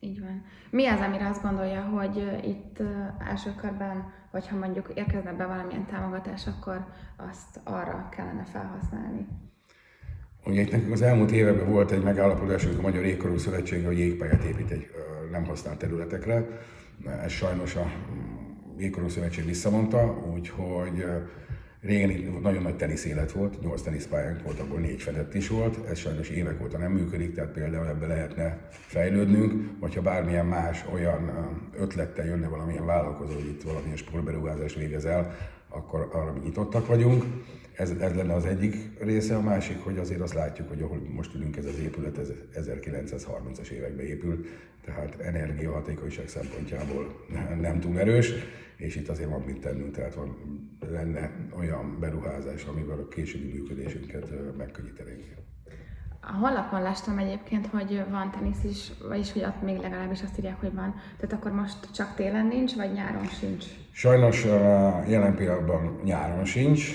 Így 0.00 0.20
van. 0.20 0.44
Mi 0.70 0.86
az, 0.86 1.00
amire 1.00 1.28
azt 1.28 1.42
gondolja, 1.42 1.82
hogy 1.82 2.44
itt 2.44 2.82
első 3.30 3.54
körben, 3.60 4.12
hogyha 4.30 4.56
mondjuk 4.56 4.92
érkezne 4.94 5.32
be 5.32 5.46
valamilyen 5.46 5.86
támogatás, 5.86 6.46
akkor 6.46 6.86
azt 7.16 7.60
arra 7.64 8.08
kellene 8.16 8.44
felhasználni? 8.44 9.26
Ugye 10.46 10.60
itt 10.60 10.70
nekünk 10.70 10.92
az 10.92 11.02
elmúlt 11.02 11.30
években 11.30 11.68
volt 11.68 11.90
egy 11.90 12.02
megállapodásunk 12.02 12.78
a 12.78 12.82
Magyar 12.82 13.04
Égkorú 13.04 13.38
Szövetség, 13.38 13.86
hogy 13.86 13.98
jégpályát 13.98 14.44
épít 14.44 14.70
egy 14.70 14.90
nem 15.30 15.44
használt 15.44 15.78
területekre. 15.78 16.46
Ez 17.22 17.30
sajnos 17.30 17.74
a 17.74 17.92
Jégkorú 18.78 19.08
Szövetség 19.08 19.44
visszamondta, 19.44 20.24
úgyhogy 20.34 21.04
Régen 21.80 22.40
nagyon 22.42 22.62
nagy 22.62 22.76
teniszélet 22.76 23.32
volt, 23.32 23.60
8 23.62 23.82
teniszpályánk 23.82 24.42
volt, 24.42 24.60
abból 24.60 24.78
négy 24.78 25.02
fedett 25.02 25.34
is 25.34 25.48
volt, 25.48 25.86
ez 25.88 25.98
sajnos 25.98 26.28
évek 26.28 26.62
óta 26.62 26.78
nem 26.78 26.92
működik, 26.92 27.34
tehát 27.34 27.50
például 27.50 27.86
ebbe 27.86 28.06
lehetne 28.06 28.68
fejlődnünk, 28.70 29.70
vagy 29.80 29.94
ha 29.94 30.00
bármilyen 30.00 30.46
más 30.46 30.84
olyan 30.92 31.30
ötlettel 31.78 32.26
jönne 32.26 32.48
valamilyen 32.48 32.86
vállalkozó, 32.86 33.34
hogy 33.34 33.46
itt 33.46 33.62
valamilyen 33.62 33.96
sportberuházást 33.96 34.76
végez 34.76 35.04
el, 35.04 35.36
akkor 35.74 36.08
arra 36.12 36.32
mi 36.32 36.40
nyitottak 36.40 36.86
vagyunk. 36.86 37.24
Ez, 37.72 37.90
ez 37.90 38.14
lenne 38.14 38.34
az 38.34 38.44
egyik 38.44 38.74
része, 39.00 39.36
a 39.36 39.40
másik, 39.40 39.82
hogy 39.82 39.98
azért 39.98 40.20
azt 40.20 40.34
látjuk, 40.34 40.68
hogy 40.68 40.82
ahol 40.82 40.98
most 41.14 41.34
ülünk, 41.34 41.56
ez 41.56 41.64
az 41.64 41.78
épület, 41.78 42.18
ez 42.18 42.32
1930-as 42.54 43.68
években 43.68 44.06
épült, 44.06 44.46
tehát 44.84 45.20
energiahatékonyság 45.20 46.28
szempontjából 46.28 47.26
nem 47.60 47.80
túl 47.80 47.98
erős, 47.98 48.32
és 48.76 48.96
itt 48.96 49.08
azért 49.08 49.28
van 49.30 49.40
mit 49.40 49.60
tennünk, 49.60 49.94
tehát 49.94 50.14
van, 50.14 50.36
lenne 50.90 51.48
olyan 51.56 51.96
beruházás, 52.00 52.64
amivel 52.64 52.98
a 52.98 53.08
későbbi 53.08 53.52
működésünket 53.52 54.56
megkönnyítenénk. 54.56 55.24
A 56.26 56.32
honlapon 56.32 56.82
láttam 56.82 57.18
egyébként, 57.18 57.66
hogy 57.66 58.04
van 58.10 58.30
tenisz 58.30 58.64
is, 58.64 58.92
vagyis 59.08 59.32
hogy 59.32 59.42
ott 59.42 59.62
még 59.62 59.78
legalábbis 59.78 60.22
azt 60.22 60.38
írják, 60.38 60.60
hogy 60.60 60.74
van. 60.74 60.94
Tehát 61.16 61.32
akkor 61.32 61.52
most 61.52 61.94
csak 61.94 62.14
télen 62.14 62.46
nincs, 62.46 62.74
vagy 62.74 62.92
nyáron 62.92 63.26
sincs? 63.26 63.64
Sajnos 63.92 64.44
jelen 65.08 65.34
pillanatban 65.34 66.00
nyáron 66.04 66.44
sincs. 66.44 66.88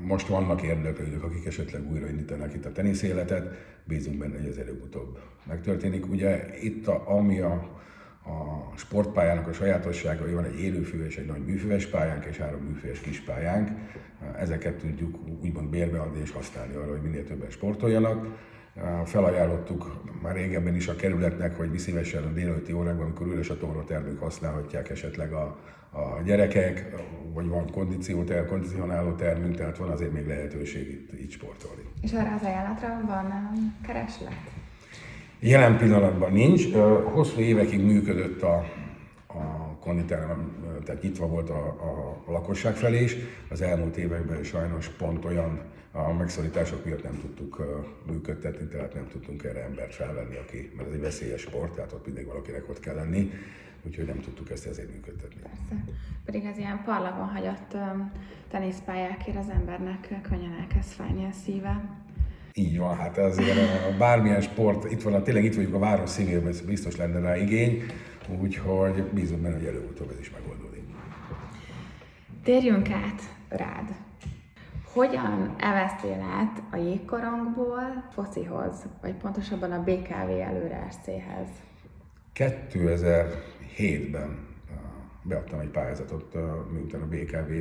Most 0.00 0.26
vannak 0.26 0.62
érdeklődők, 0.62 1.22
akik 1.22 1.46
esetleg 1.46 1.90
újraindítanak 1.90 2.54
itt 2.54 2.64
a 2.64 2.72
tenisz 2.72 3.02
életet. 3.02 3.54
Bízunk 3.84 4.18
benne, 4.18 4.36
hogy 4.36 4.46
ez 4.46 4.56
előbb-utóbb 4.56 5.18
megtörténik. 5.44 6.10
Ugye 6.10 6.58
itt, 6.60 6.86
a, 6.86 7.02
ami 7.16 7.40
a, 7.40 7.52
a 8.24 8.76
sportpályának 8.76 9.46
a 9.46 9.52
sajátossága, 9.52 10.22
hogy 10.22 10.34
van 10.34 10.44
egy 10.44 10.60
élőfű 10.60 11.04
és 11.04 11.16
egy 11.16 11.26
nagy 11.26 11.44
műfüves 11.44 11.86
pályánk, 11.86 12.24
és 12.24 12.38
három 12.38 12.60
műfüves 12.60 13.00
kispályánk. 13.00 13.68
Ezeket 14.36 14.74
tudjuk 14.74 15.18
úgymond 15.42 15.70
bérbe 15.70 16.00
adni 16.00 16.20
és 16.20 16.30
használni 16.30 16.74
arra, 16.74 16.90
hogy 16.90 17.02
minél 17.02 17.24
többen 17.24 17.50
sportoljanak 17.50 18.26
felajánlottuk 19.04 20.02
már 20.22 20.34
régebben 20.34 20.74
is 20.74 20.88
a 20.88 20.96
kerületnek, 20.96 21.56
hogy 21.56 21.70
mi 21.70 21.78
szívesen 21.78 22.22
a 22.22 22.32
délelőtti 22.32 22.72
órákban, 22.72 23.04
amikor 23.04 23.26
üres 23.26 23.48
a 23.48 23.58
tornatermünk 23.58 24.20
használhatják 24.20 24.90
esetleg 24.90 25.32
a, 25.32 25.58
a 25.90 26.22
gyerekek, 26.24 26.94
vagy 27.34 27.46
van 27.48 27.70
kondícióter, 27.70 28.46
kondicionáló 28.46 29.12
termünk, 29.12 29.56
tehát 29.56 29.76
van 29.76 29.90
azért 29.90 30.12
még 30.12 30.26
lehetőség 30.26 30.88
itt, 30.90 31.20
itt 31.20 31.30
sportolni. 31.30 31.82
És 32.00 32.12
arra 32.12 32.34
az 32.34 32.42
ajánlatra 32.42 33.00
van 33.06 33.32
kereslet? 33.86 34.32
Jelen 35.38 35.76
pillanatban 35.76 36.32
nincs. 36.32 36.72
Hosszú 37.04 37.40
évekig 37.40 37.84
működött 37.84 38.42
a, 38.42 38.64
a 39.26 39.76
konditerem, 39.80 40.52
tehát 40.84 41.02
nyitva 41.02 41.26
volt 41.26 41.50
a, 41.50 41.66
a, 41.66 42.22
a 42.26 42.32
lakosság 42.32 42.74
felé 42.74 43.02
is. 43.02 43.16
Az 43.50 43.60
elmúlt 43.60 43.96
években 43.96 44.42
sajnos 44.42 44.88
pont 44.88 45.24
olyan 45.24 45.60
a 45.92 46.12
megszorítások 46.12 46.84
miatt 46.84 47.02
nem 47.02 47.20
tudtuk 47.20 47.62
működtetni, 48.06 48.66
tehát 48.66 48.94
nem 48.94 49.08
tudtunk 49.08 49.44
erre 49.44 49.64
embert 49.64 49.94
felvenni, 49.94 50.36
aki, 50.36 50.72
mert 50.76 50.88
ez 50.88 50.94
egy 50.94 51.00
veszélyes 51.00 51.40
sport, 51.40 51.74
tehát 51.74 51.92
ott 51.92 52.06
mindig 52.06 52.26
valakinek 52.26 52.68
ott 52.68 52.80
kell 52.80 52.94
lenni, 52.94 53.30
úgyhogy 53.82 54.06
nem 54.06 54.20
tudtuk 54.20 54.50
ezt 54.50 54.66
ezért 54.66 54.92
működtetni. 54.92 55.40
Persze. 55.40 55.84
Pedig 56.24 56.46
az 56.46 56.58
ilyen 56.58 56.82
parlagon 56.84 57.26
hagyott 57.26 57.76
teniszpályákért 58.50 59.36
az 59.36 59.48
embernek 59.48 60.20
könnyen 60.22 60.56
elkezd 60.60 60.88
fájni 60.88 61.24
a 61.24 61.32
szíve. 61.44 61.98
Így 62.52 62.78
van, 62.78 62.96
hát 62.96 63.18
azért 63.18 63.98
bármilyen 63.98 64.40
sport, 64.40 64.92
itt 64.92 65.02
van, 65.02 65.22
tényleg 65.22 65.44
itt 65.44 65.54
vagyunk 65.54 65.74
a 65.74 65.78
város 65.78 66.10
szívében, 66.10 66.54
biztos 66.66 66.96
lenne 66.96 67.20
rá 67.20 67.36
igény, 67.36 67.82
úgyhogy 68.40 69.02
bízom 69.02 69.42
benne, 69.42 69.56
hogy 69.56 69.66
előbb-utóbb 69.66 70.10
ez 70.10 70.18
is 70.18 70.30
megoldódik. 70.30 70.82
Térjünk 72.42 72.90
át 72.90 73.22
rád. 73.48 73.94
Hogyan 74.92 75.54
eveztél 75.58 76.20
át 76.20 76.62
a 76.70 76.76
jégkorongból 76.76 78.04
focihoz, 78.12 78.86
vagy 79.00 79.14
pontosabban 79.14 79.72
a 79.72 79.82
BKV 79.82 80.30
előre 80.30 80.86
SC-hez? 80.90 81.48
2007-ben 82.34 84.48
beadtam 85.22 85.60
egy 85.60 85.68
pályázatot, 85.68 86.36
miután 86.72 87.00
a 87.00 87.06
BKV 87.06 87.52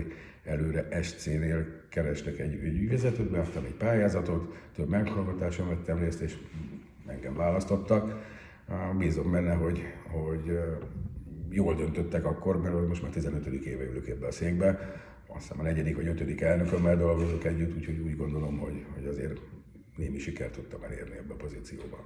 előre 0.44 1.02
SC-nél 1.02 1.88
kerestek 1.90 2.40
egy 2.40 2.54
ügyvezetőt, 2.54 3.32
beadtam 3.32 3.66
egy 3.66 3.76
pályázatot, 3.76 4.56
több 4.76 4.90
meghallgatáson 4.90 5.68
vettem 5.68 6.00
részt, 6.00 6.22
és 6.22 6.38
engem 7.08 7.36
választottak. 7.36 8.24
Bízom 8.98 9.32
benne, 9.32 9.54
hogy, 9.54 9.84
hogy 10.08 10.60
jól 11.50 11.76
döntöttek 11.76 12.26
akkor, 12.26 12.62
mert 12.62 12.88
most 12.88 13.02
már 13.02 13.12
15. 13.12 13.46
éve 13.46 13.84
ülök 13.84 14.08
ebbe 14.08 14.28
a 14.28 14.32
székbe, 14.32 14.80
azt 15.34 15.42
hiszem 15.42 15.60
a 15.60 15.64
negyedik 15.64 15.96
vagy 15.96 16.08
ötödik 16.08 16.42
elnökömmel 16.42 16.98
dolgozok 16.98 17.44
együtt, 17.46 17.76
úgyhogy 17.76 18.00
úgy 18.00 18.16
gondolom, 18.16 18.58
hogy, 18.58 18.86
hogy 18.94 19.06
azért 19.06 19.40
némi 19.96 20.18
sikert 20.18 20.52
tudtam 20.52 20.84
elérni 20.84 21.18
ebbe 21.18 21.34
a 21.34 21.36
pozícióban. 21.36 22.00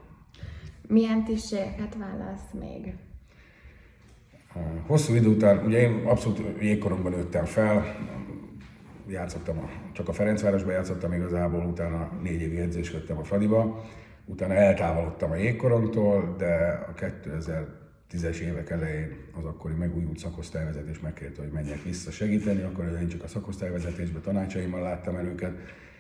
Milyen 0.88 1.24
tisztségeket 1.24 1.96
válasz 1.96 2.52
még? 2.60 2.94
Hosszú 4.88 5.14
idő 5.14 5.28
után, 5.28 5.66
ugye 5.66 5.80
én 5.80 6.06
abszolút 6.06 6.62
jégkoromban 6.62 7.12
nőttem 7.12 7.46
fel, 7.46 7.96
játszottam, 9.08 9.58
a, 9.58 9.70
csak 9.92 10.08
a 10.08 10.14
Ferencvárosban 10.14 10.74
játszottam 10.74 11.14
igazából, 11.14 11.66
utána 11.66 12.12
négy 12.22 12.42
évig 12.42 12.58
edzéskedtem 12.58 13.18
a 13.18 13.24
Fradiba, 13.24 13.86
utána 14.26 14.54
eltávolodtam 14.54 15.32
a 15.32 15.36
jégkoromtól, 15.36 16.36
de 16.38 16.86
a 16.90 16.94
2000 16.94 17.83
tízes 18.14 18.40
évek 18.40 18.70
elején 18.70 19.18
az 19.38 19.46
akkori 19.46 19.74
megújult 19.74 20.18
szakosztályvezetés 20.18 21.00
megkérte, 21.00 21.42
hogy 21.42 21.52
menjek 21.52 21.84
vissza 21.84 22.12
segíteni, 22.12 22.62
akkor 22.62 22.98
én 23.02 23.08
csak 23.08 23.24
a 23.24 23.28
szakosztályvezetésben 23.28 24.22
tanácsaimmal 24.22 24.82
láttam 24.82 25.16
el 25.16 25.26
őket, 25.26 25.58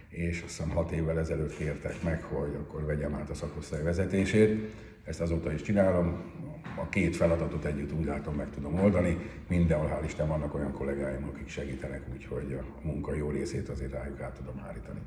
és 0.09 0.41
azt 0.45 0.57
hiszem 0.57 0.69
hat 0.69 0.91
évvel 0.91 1.19
ezelőtt 1.19 1.57
kértek 1.57 2.03
meg, 2.03 2.23
hogy 2.23 2.55
akkor 2.55 2.85
vegyem 2.85 3.13
át 3.13 3.29
a 3.29 3.33
szakosztály 3.33 3.83
vezetését. 3.83 4.73
Ezt 5.03 5.21
azóta 5.21 5.53
is 5.53 5.61
csinálom, 5.61 6.31
a 6.77 6.89
két 6.89 7.15
feladatot 7.15 7.65
együtt 7.65 7.93
úgy 7.93 8.05
látom 8.05 8.35
meg 8.35 8.49
tudom 8.49 8.79
oldani. 8.79 9.17
Mindenhol 9.47 9.89
hál' 9.89 10.05
Isten 10.05 10.27
vannak 10.27 10.53
olyan 10.55 10.71
kollégáim, 10.71 11.23
akik 11.33 11.47
segítenek, 11.47 12.01
úgyhogy 12.13 12.59
a 12.61 12.85
munka 12.85 13.15
jó 13.15 13.29
részét 13.29 13.69
azért 13.69 13.91
rájuk 13.91 14.21
át 14.21 14.33
tudom 14.33 14.57
hárítani. 14.57 14.99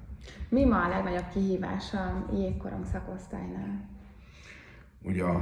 Mi 0.48 0.64
ma 0.64 0.84
a 0.84 0.88
legnagyobb 0.88 1.28
kihívás 1.32 1.92
a 1.92 2.34
jégkorong 2.34 2.84
szakosztálynál? 2.84 3.88
Ugye 5.02 5.22
a, 5.22 5.36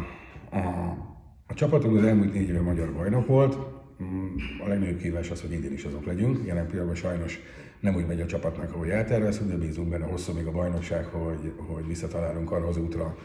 a 0.51 1.13
a 1.47 1.55
csapatunk 1.55 1.97
az 1.97 2.05
elmúlt 2.05 2.33
négy 2.33 2.49
éve 2.49 2.61
magyar 2.61 2.93
bajnok 2.93 3.27
volt, 3.27 3.59
mm, 4.03 4.37
a 4.65 4.69
legnagyobb 4.69 4.99
kívás 4.99 5.31
az, 5.31 5.41
hogy 5.41 5.53
idén 5.53 5.73
is 5.73 5.85
azok 5.85 6.05
legyünk. 6.05 6.47
Jelen 6.47 6.67
pillanatban 6.67 6.97
sajnos 6.97 7.39
nem 7.81 7.95
úgy 7.95 8.07
megy 8.07 8.21
a 8.21 8.27
csapatnak, 8.27 8.75
ahogy 8.75 8.89
elterveztük, 8.89 9.49
de 9.49 9.57
bízunk 9.57 9.89
benne 9.89 10.05
hosszú 10.05 10.33
még 10.33 10.47
a 10.47 10.51
bajnokság, 10.51 11.05
hogy, 11.05 11.53
hogy 11.57 11.87
visszatalálunk 11.87 12.51
arra 12.51 12.67
az 12.67 12.77
útra, 12.77 13.17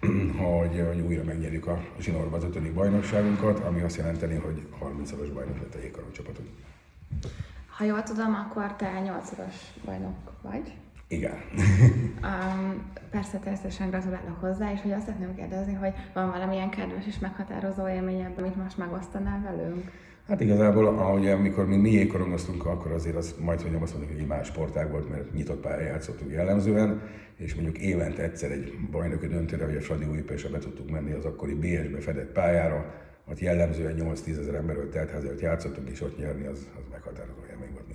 hogy, 0.42 0.82
hogy 0.86 1.00
újra 1.00 1.24
megnyerjük 1.24 1.66
a 1.66 1.84
zsinórba 2.00 2.36
az 2.36 2.44
ötödik 2.44 2.74
bajnokságunkat, 2.74 3.58
ami 3.58 3.80
azt 3.80 3.96
jelenteni, 3.96 4.34
hogy 4.34 4.66
30-szoros 4.80 5.30
bajnok 5.34 5.58
lett 5.58 5.74
a 5.74 5.78
jégkorong 5.78 6.12
csapatunk. 6.12 6.48
Ha 7.68 7.84
jól 7.84 8.02
tudom, 8.02 8.34
akkor 8.34 8.76
te 8.76 9.02
8-szoros 9.04 9.54
bajnok 9.84 10.32
vagy. 10.42 10.72
Igen. 11.08 11.32
um, 12.22 12.90
persze 13.10 13.38
természetesen 13.38 13.90
gratulálok 13.90 14.40
hozzá, 14.40 14.72
és 14.72 14.80
hogy 14.80 14.92
azt 14.92 15.04
szeretném 15.04 15.34
kérdezni, 15.34 15.74
hogy 15.74 15.92
van 16.14 16.30
valamilyen 16.30 16.70
kedves 16.70 17.06
és 17.06 17.18
meghatározó 17.18 17.88
élmény 17.88 18.24
amit 18.38 18.56
most 18.56 18.78
megosztanál 18.78 19.40
velünk? 19.42 19.90
Hát 20.28 20.40
igazából, 20.40 20.86
ahogy 20.86 21.28
amikor 21.28 21.66
mi, 21.66 21.76
mi 21.76 21.90
jégkorongoztunk, 21.90 22.66
akkor 22.66 22.92
azért 22.92 23.16
az 23.16 23.34
majd, 23.38 23.60
hogy 23.60 23.74
azt 23.82 23.92
mondjuk, 23.92 24.12
hogy 24.12 24.22
egy 24.22 24.26
más 24.26 24.46
sportág 24.46 24.90
volt, 24.90 25.08
mert 25.10 25.32
nyitott 25.32 25.60
pályán 25.60 25.86
játszottunk 25.86 26.30
jellemzően, 26.30 27.02
és 27.36 27.54
mondjuk 27.54 27.78
évente 27.78 28.22
egyszer 28.22 28.50
egy 28.50 28.72
bajnoki 28.90 29.26
döntőre, 29.26 29.66
vagy 29.66 29.76
a 29.76 29.80
Fradi 29.80 30.04
Újpestre 30.04 30.50
be 30.50 30.58
tudtuk 30.58 30.90
menni 30.90 31.12
az 31.12 31.24
akkori 31.24 31.54
BS-be 31.54 32.00
fedett 32.00 32.32
pályára, 32.32 32.94
ott 33.30 33.40
jellemzően 33.40 33.96
8-10 33.98 34.38
ezer 34.38 34.54
emberről 34.54 34.88
telt 34.88 35.10
házat 35.10 35.40
játszottunk, 35.40 35.88
és 35.88 36.00
ott 36.00 36.18
nyerni 36.18 36.46
az, 36.46 36.68
az 36.76 36.82
meghatározó 36.90 37.40
élmény 37.50 37.72
volt 37.72 37.87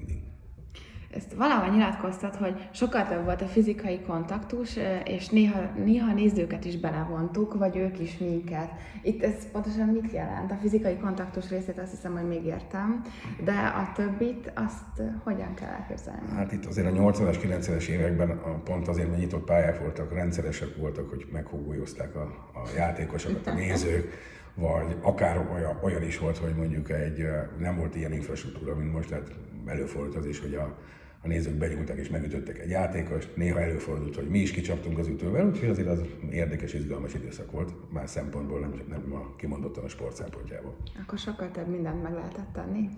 ezt 1.16 1.34
valahol 1.34 1.74
nyilatkoztat, 1.74 2.36
hogy 2.36 2.68
sokkal 2.72 3.08
több 3.08 3.24
volt 3.24 3.42
a 3.42 3.46
fizikai 3.46 4.00
kontaktus, 4.02 4.78
és 5.06 5.30
néha, 5.30 5.62
néha 5.84 6.14
nézőket 6.14 6.66
is 6.66 6.78
belevontuk, 6.78 7.58
vagy 7.58 7.78
ők 7.78 8.00
is 8.00 8.18
minket. 8.18 8.72
Itt 9.02 9.24
ez 9.24 9.52
pontosan 9.52 9.88
mit 9.88 10.12
jelent? 10.12 10.52
A 10.52 10.56
fizikai 10.56 10.98
kontaktus 10.98 11.50
részét 11.50 11.80
azt 11.80 11.92
hiszem, 11.92 12.14
hogy 12.14 12.28
még 12.28 12.46
értem, 12.46 13.02
de 13.44 13.52
a 13.52 13.92
többit 13.96 14.52
azt 14.56 15.02
hogyan 15.24 15.54
kell 15.54 15.70
elképzelni? 15.70 16.30
Hát 16.36 16.52
itt 16.52 16.66
azért 16.66 16.88
a 16.88 17.02
80-as, 17.02 17.38
90-es 17.44 17.88
években 17.88 18.42
pont 18.64 18.88
azért, 18.88 19.08
mert 19.08 19.20
nyitott 19.20 19.46
pályák 19.46 19.80
voltak, 19.80 20.14
rendszeresek 20.14 20.76
voltak, 20.78 21.10
hogy 21.10 21.26
meghúgólyozták 21.32 22.16
a, 22.16 22.22
a 22.54 22.68
játékosokat, 22.76 23.48
a 23.48 23.54
nézők, 23.64 24.12
vagy 24.56 24.98
akár 25.02 25.48
olyan, 25.54 25.80
olyan 25.84 26.04
is 26.04 26.20
volt, 26.20 26.38
hogy 26.38 26.56
mondjuk 26.56 26.90
egy, 26.90 27.28
nem 27.60 27.76
volt 27.78 27.96
ilyen 27.96 28.14
infrastruktúra, 28.14 28.76
mint 28.76 28.94
most, 28.94 29.10
tehát 29.10 29.32
előfordult 29.66 30.16
az 30.16 30.26
is, 30.26 30.40
hogy 30.40 30.54
a 30.54 30.78
a 31.24 31.28
nézők 31.28 31.54
benyúltak 31.54 31.98
és 31.98 32.10
megütöttek 32.10 32.60
egy 32.60 32.70
játékost, 32.70 33.36
néha 33.36 33.62
előfordult, 33.62 34.16
hogy 34.16 34.28
mi 34.30 34.40
is 34.40 34.52
kicsaptunk 34.52 34.98
az 34.98 35.08
ütővel, 35.08 35.46
úgyhogy 35.46 35.70
azért 35.70 35.88
az 35.88 36.02
érdekes, 36.32 36.74
izgalmas 36.74 37.14
időszak 37.14 37.52
volt, 37.52 37.74
más 37.92 38.10
szempontból, 38.10 38.60
nem, 38.60 38.82
nem 38.90 39.14
a, 39.14 39.36
kimondottan 39.36 39.84
a 39.84 39.88
sport 39.88 40.16
szempontjából. 40.16 40.76
Akkor 41.02 41.18
sokkal 41.18 41.52
több 41.52 41.68
mindent 41.68 42.04
meg 42.04 42.14
lehetett 42.14 42.54
tenni? 42.54 42.90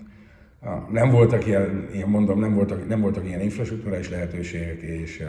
Nem 0.90 1.10
voltak 1.10 1.46
ilyen, 1.46 1.90
ilyen 1.94 2.10
mondom, 2.10 2.40
nem 2.40 2.54
voltak, 2.54 2.88
nem 2.88 3.02
voltak 3.02 3.26
ilyen 3.26 3.42
infrastruktúrális 3.42 4.10
lehetőségek, 4.10 4.82
és 4.82 5.24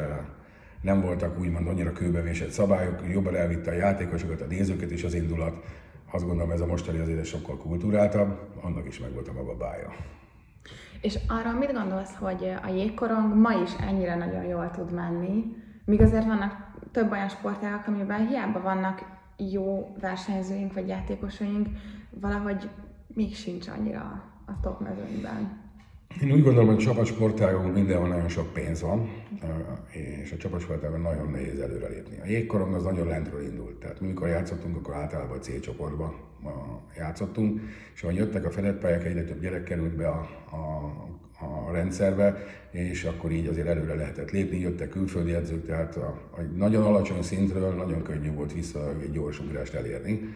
nem 0.80 1.00
voltak 1.00 1.38
úgymond 1.40 1.68
annyira 1.68 1.92
kőbevésett 1.92 2.50
szabályok, 2.50 3.02
jobban 3.12 3.36
elvitte 3.36 3.70
a 3.70 3.74
játékosokat, 3.74 4.40
a 4.40 4.46
nézőket 4.46 4.90
és 4.90 5.04
az 5.04 5.14
indulat. 5.14 5.64
Azt 6.10 6.26
gondolom 6.26 6.50
ez 6.50 6.60
a 6.60 6.66
mostani 6.66 6.98
azért 6.98 7.24
sokkal 7.24 7.56
kultúráltabb, 7.56 8.38
annak 8.60 8.86
is 8.86 8.98
meg 8.98 9.12
volt 9.12 9.28
a 9.28 9.32
maga 9.32 9.56
bája. 9.56 9.92
És 11.00 11.18
arra 11.28 11.52
mit 11.52 11.72
gondolsz, 11.72 12.14
hogy 12.14 12.52
a 12.62 12.68
jégkorong 12.68 13.34
ma 13.34 13.52
is 13.52 13.70
ennyire 13.80 14.14
nagyon 14.14 14.44
jól 14.44 14.70
tud 14.70 14.92
menni, 14.92 15.44
míg 15.84 16.00
azért 16.00 16.26
vannak 16.26 16.66
több 16.92 17.10
olyan 17.10 17.28
sportágak, 17.28 17.86
amiben 17.86 18.26
hiába 18.26 18.60
vannak 18.60 19.02
jó 19.36 19.96
versenyzőink 20.00 20.74
vagy 20.74 20.88
játékosaink, 20.88 21.68
valahogy 22.10 22.68
még 23.06 23.34
sincs 23.34 23.68
annyira 23.68 24.22
a 24.46 24.60
top 24.60 24.80
mezőnyben. 24.80 25.65
Én 26.22 26.32
úgy 26.32 26.42
gondolom, 26.42 26.74
hogy 26.74 26.84
csapatsportágon 26.84 27.70
mindenhol 27.70 28.08
nagyon 28.08 28.28
sok 28.28 28.52
pénz 28.52 28.80
van, 28.80 29.10
és 30.22 30.32
a 30.32 30.36
csapatsportágon 30.36 31.00
nagyon 31.00 31.30
nehéz 31.30 31.60
előrelépni. 31.60 32.20
A 32.22 32.26
jégkorong 32.26 32.74
az 32.74 32.82
nagyon 32.82 33.06
lentről 33.06 33.42
indult, 33.42 33.74
tehát 33.74 34.00
mikor 34.00 34.28
játszottunk, 34.28 34.76
akkor 34.76 34.94
általában 34.94 35.38
a 35.38 35.40
C 35.40 35.60
csoportban 35.60 36.14
játszottunk, 36.96 37.60
és 37.94 38.02
ahogy 38.02 38.16
jöttek 38.16 38.44
a 38.44 38.50
fedett 38.50 38.78
pályák, 38.78 39.04
egyre 39.04 39.24
több 39.24 39.40
gyerek 39.40 39.64
került 39.64 39.96
be 39.96 40.08
a, 40.08 40.28
a, 40.50 40.94
a 41.44 41.72
rendszerbe, 41.72 42.36
és 42.70 43.04
akkor 43.04 43.30
így 43.30 43.46
azért 43.46 43.66
előre 43.66 43.94
lehetett 43.94 44.30
lépni, 44.30 44.58
jöttek 44.58 44.88
külföldi 44.88 45.32
edzők, 45.32 45.66
tehát 45.66 45.96
a, 45.96 46.20
a 46.30 46.40
nagyon 46.56 46.82
alacsony 46.82 47.22
szintről 47.22 47.74
nagyon 47.74 48.02
könnyű 48.02 48.32
volt 48.32 48.52
vissza 48.52 48.94
egy 49.02 49.12
gyors 49.12 49.40
ugrást 49.40 49.74
elérni 49.74 50.34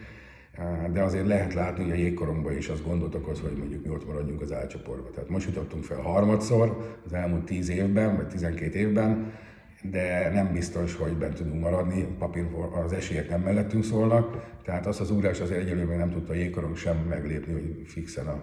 de 0.91 1.01
azért 1.01 1.27
lehet 1.27 1.53
látni, 1.53 1.83
hogy 1.83 1.91
a 1.91 1.95
jégkorongban 1.95 2.57
is 2.57 2.69
az 2.69 2.81
gondot 2.81 3.15
okoz, 3.15 3.39
hogy 3.39 3.57
mondjuk 3.57 3.83
mi 3.83 3.89
ott 3.89 4.07
maradjunk 4.07 4.41
az 4.41 4.53
álcsoportban. 4.53 5.11
Tehát 5.11 5.29
most 5.29 5.47
jutottunk 5.47 5.83
fel 5.83 6.01
harmadszor 6.01 6.97
az 7.05 7.13
elmúlt 7.13 7.45
10 7.45 7.69
évben, 7.69 8.15
vagy 8.15 8.27
12 8.27 8.79
évben, 8.79 9.33
de 9.83 10.29
nem 10.33 10.51
biztos, 10.53 10.95
hogy 10.95 11.13
bent 11.13 11.33
tudunk 11.33 11.61
maradni, 11.61 12.07
papír, 12.19 12.45
az 12.85 12.93
esélyek 12.93 13.29
nem 13.29 13.41
mellettünk 13.41 13.83
szólnak, 13.83 14.51
tehát 14.63 14.85
azt 14.85 14.99
az 14.99 15.11
ugrás 15.11 15.39
azért 15.39 15.61
egyelőre 15.61 15.85
még 15.85 15.97
nem 15.97 16.11
tudta 16.11 16.33
a 16.33 16.35
jégkorong 16.35 16.75
sem 16.75 16.97
meglépni, 17.09 17.53
hogy 17.53 17.81
fixen 17.85 18.27
a, 18.27 18.39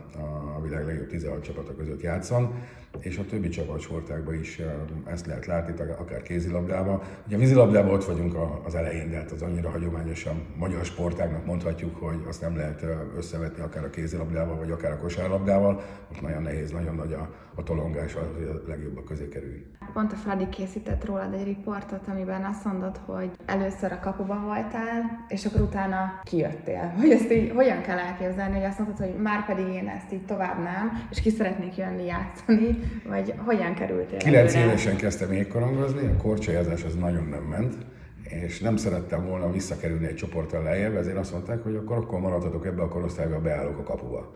a 0.57 0.61
világ 0.63 0.87
legjobb 0.87 1.09
16 1.09 1.43
csapata 1.43 1.75
között 1.75 2.01
játszon, 2.01 2.55
és 3.01 3.19
a 3.19 3.25
többi 3.25 3.49
csapatsportákban 3.49 4.35
is 4.35 4.61
ezt 5.05 5.27
lehet 5.27 5.47
látni, 5.47 5.75
akár 5.99 6.23
kézilabdában. 6.23 7.03
Ugye 7.27 7.37
a 7.37 7.39
vízilabdában 7.39 7.95
ott 7.95 8.05
vagyunk 8.05 8.37
az 8.65 8.75
elején, 8.75 9.11
de 9.11 9.17
hát 9.17 9.31
az 9.31 9.43
annyira 9.43 9.71
hagyományosan 9.71 10.43
magyar 10.57 10.85
sportágnak 10.85 11.47
mondhatjuk, 11.47 11.97
hogy 11.97 12.25
azt 12.29 12.41
nem 12.41 12.57
lehet 12.57 12.85
összevetni 13.17 13.63
akár 13.63 13.85
a 13.85 13.91
kézilabdával, 13.91 14.57
vagy 14.57 14.71
akár 14.71 14.93
a 14.93 14.99
kosárlabdával, 14.99 15.83
ott 16.13 16.21
nagyon 16.21 16.43
nehéz, 16.43 16.71
nagyon 16.71 16.95
nagy 16.95 17.13
a, 17.13 17.31
a 17.55 17.63
tolongás, 17.63 18.13
hogy 18.13 18.49
a 18.49 18.69
legjobbak 18.69 19.05
közé 19.05 19.29
kerülj. 19.29 19.65
Pont 19.93 20.13
a 20.13 20.17
Fradi 20.17 20.49
készített 20.49 21.05
rólad 21.05 21.35
egy 21.35 21.45
riportot, 21.45 22.09
amiben 22.09 22.45
azt 22.45 22.65
mondod, 22.65 23.01
hogy 23.07 23.31
először 23.47 23.93
a 23.93 24.01
kapuban 24.01 24.45
voltál, 24.45 25.27
és 25.29 25.45
akkor 25.45 25.61
utána 25.61 26.21
kijöttél? 26.23 26.93
Hogy 27.01 27.11
ezt 27.11 27.33
így 27.33 27.53
hogyan 27.55 27.83
kell 27.83 27.99
elképzelni, 27.99 28.55
hogy 28.55 28.65
azt 28.65 28.79
mondtad, 28.79 29.07
hogy 29.07 29.23
már 29.23 29.47
pedig 29.47 29.67
én 29.69 29.89
ezt 29.89 30.13
így 30.13 30.25
tovább 30.25 30.63
nem, 30.63 31.07
és 31.11 31.21
ki 31.21 31.31
szeretnék 31.31 31.77
jönni 31.77 32.05
játszani, 32.05 32.78
vagy 33.09 33.35
hogyan 33.37 33.75
kerültél? 33.75 34.19
Kilenc 34.19 34.55
évesen 34.55 34.97
kezdtem 34.97 35.33
jégkorongozni, 35.33 36.07
a 36.07 36.17
korcsolyázás 36.17 36.85
az 36.85 36.95
nagyon 36.95 37.25
nem 37.25 37.43
ment, 37.43 37.75
és 38.23 38.61
nem 38.61 38.77
szerettem 38.77 39.27
volna 39.27 39.53
visszakerülni 39.53 40.07
egy 40.07 40.15
csoporttal 40.15 40.63
lejjebb, 40.63 40.97
ezért 40.97 41.17
azt 41.17 41.33
mondták, 41.33 41.63
hogy 41.63 41.75
akkor, 41.75 41.97
akkor 41.97 42.21
maradhatok 42.21 42.67
ebbe 42.67 42.83
a 42.83 42.89
korosztályba, 42.89 43.41
beállok 43.41 43.79
a 43.79 43.83
kapuba. 43.83 44.35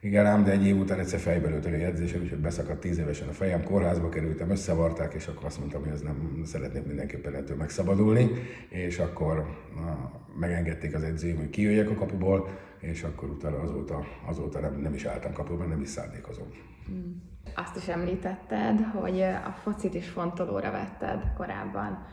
Igen, 0.00 0.26
ám, 0.26 0.44
de 0.44 0.50
egy 0.50 0.66
év 0.66 0.78
után 0.78 0.98
egyszer 0.98 1.18
fejbe 1.18 1.48
lőttek 1.48 1.72
egy 1.72 1.80
edzésen, 1.80 2.20
úgyhogy 2.20 2.38
beszakadt 2.38 2.80
tíz 2.80 2.98
évesen 2.98 3.28
a 3.28 3.32
fejem, 3.32 3.64
kórházba 3.64 4.08
kerültem, 4.08 4.50
összevarták, 4.50 5.14
és 5.14 5.26
akkor 5.26 5.44
azt 5.44 5.58
mondtam, 5.58 5.82
hogy 5.82 5.92
ez 5.92 6.00
nem 6.00 6.42
szeretnék 6.44 6.86
mindenképpen 6.86 7.34
ettől 7.34 7.56
megszabadulni, 7.56 8.30
és 8.68 8.98
akkor 8.98 9.46
na, 9.74 10.10
megengedték 10.38 10.94
az 10.94 11.02
edzőim, 11.02 11.36
hogy 11.36 11.50
kijöjjek 11.50 11.90
a 11.90 11.94
kapuból, 11.94 12.48
és 12.80 13.02
akkor 13.02 13.28
utána 13.28 13.58
azóta, 13.58 14.04
azóta 14.26 14.60
nem, 14.60 14.80
nem 14.80 14.94
is 14.94 15.04
álltam 15.04 15.32
kapuban, 15.32 15.68
nem 15.68 15.80
is 15.80 15.88
szándékozom. 15.88 16.48
Hmm. 16.86 17.31
Azt 17.54 17.76
is 17.76 17.88
említetted, 17.88 18.80
hogy 19.00 19.20
a 19.20 19.54
focit 19.62 19.94
is 19.94 20.08
fontolóra 20.08 20.70
vetted 20.70 21.32
korábban. 21.36 22.06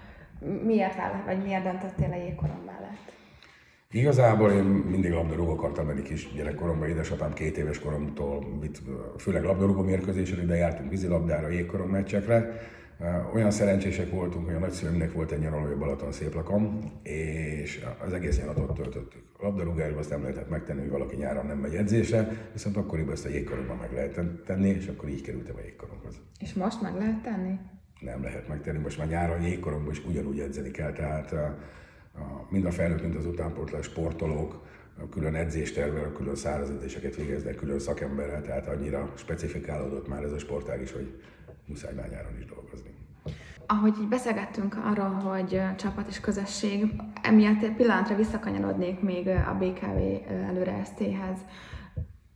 Miért 0.63 0.95
vállalt, 0.95 1.25
vagy 1.25 1.43
miért 1.43 1.63
döntöttél 1.63 2.11
a 2.11 2.15
jégkorom 2.15 2.61
mellett? 2.65 3.17
Igazából 3.91 4.51
én 4.51 4.63
mindig 4.63 5.11
labdarúgó 5.11 5.51
akartam 5.51 5.85
menni 5.85 6.01
kis 6.01 6.33
gyerekkoromban, 6.33 6.87
édesapám 6.87 7.33
két 7.33 7.57
éves 7.57 7.79
koromtól, 7.79 8.59
főleg 9.17 9.43
labdarúgó 9.43 9.81
mérkőzésen, 9.81 10.41
ide 10.41 10.55
jártunk 10.55 10.89
vízilabdára, 10.89 11.47
jégkorom 11.49 11.89
meccsekre. 11.89 12.59
Olyan 13.33 13.51
szerencsések 13.51 14.09
voltunk, 14.09 14.45
hogy 14.45 14.55
a 14.55 14.59
nagyszülőmnek 14.59 15.13
volt 15.13 15.31
egy 15.31 15.39
nyaralója 15.39 15.77
Balaton 15.77 16.11
széplakom, 16.11 16.79
és 17.03 17.85
az 18.05 18.13
egész 18.13 18.39
nyarat 18.39 18.57
ott 18.57 18.75
töltöttük. 18.75 19.23
A 19.37 19.43
labdarúgásban 19.45 19.99
azt 19.99 20.09
nem 20.09 20.21
lehetett 20.21 20.49
megtenni, 20.49 20.79
hogy 20.79 20.89
valaki 20.89 21.15
nyáron 21.15 21.45
nem 21.45 21.57
megy 21.57 21.75
edzésre, 21.75 22.49
viszont 22.53 22.77
akkoriban 22.77 23.13
ezt 23.13 23.25
a 23.25 23.29
jégkoromban 23.29 23.77
meg 23.77 23.93
lehetett 23.93 24.45
tenni, 24.45 24.69
és 24.69 24.87
akkor 24.87 25.09
így 25.09 25.21
kerültem 25.21 25.55
a 25.55 25.61
jégkoromhoz. 25.61 26.15
És 26.39 26.53
most 26.53 26.81
meg 26.81 26.95
lehet 26.95 27.21
tenni? 27.21 27.57
Nem 27.99 28.23
lehet 28.23 28.47
megtenni, 28.47 28.77
most 28.77 28.97
már 28.97 29.07
nyáron 29.07 29.41
jégkoromban 29.41 29.91
is 29.91 30.05
ugyanúgy 30.05 30.39
edzeni 30.39 30.71
kell, 30.71 30.91
tehát 30.91 31.35
mind 32.49 32.65
a 32.65 32.71
felnőtt, 32.71 33.01
mind 33.01 33.15
az 33.15 33.25
utánpótlás 33.25 33.85
sportolók, 33.85 34.65
külön 35.09 35.35
edzéstervel, 35.35 36.11
külön 36.11 36.35
száraz 36.35 36.69
edzéseket 36.69 37.15
végeznek, 37.15 37.55
külön 37.55 37.79
szakemberrel, 37.79 38.41
tehát 38.41 38.67
annyira 38.67 39.13
specifikálódott 39.15 40.07
már 40.07 40.23
ez 40.23 40.31
a 40.31 40.39
sportág 40.39 40.81
is, 40.81 40.91
hogy 40.91 41.21
muszáj 41.69 41.93
már 41.93 42.09
nyáron 42.09 42.37
is 42.39 42.45
dolgozni. 42.45 42.89
Ahogy 43.65 43.93
így 44.01 44.07
beszélgettünk 44.07 44.77
arról, 44.85 45.09
hogy 45.09 45.61
csapat 45.77 46.07
és 46.07 46.19
közösség, 46.19 47.01
emiatt 47.21 47.63
egy 47.63 47.75
pillanatra 47.75 48.15
visszakanyarodnék 48.15 49.01
még 49.01 49.27
a 49.27 49.57
BKV 49.59 50.29
előre 50.47 50.83
ST-hez. 50.83 51.37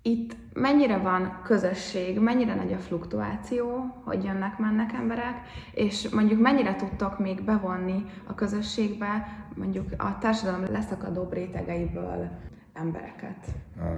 Itt 0.01 0.35
mennyire 0.53 0.97
van 0.97 1.39
közösség, 1.43 2.19
mennyire 2.19 2.55
nagy 2.55 2.73
a 2.73 2.77
fluktuáció, 2.77 3.67
hogy 4.03 4.23
jönnek, 4.23 4.57
mennek 4.57 4.93
emberek, 4.93 5.35
és 5.73 6.09
mondjuk 6.09 6.41
mennyire 6.41 6.75
tudtok 6.75 7.19
még 7.19 7.43
bevonni 7.43 8.05
a 8.27 8.35
közösségbe, 8.35 9.27
mondjuk 9.55 9.87
a 9.97 10.17
társadalom 10.17 10.65
leszakadó 10.71 11.27
rétegeiből 11.31 12.29
embereket? 12.73 13.47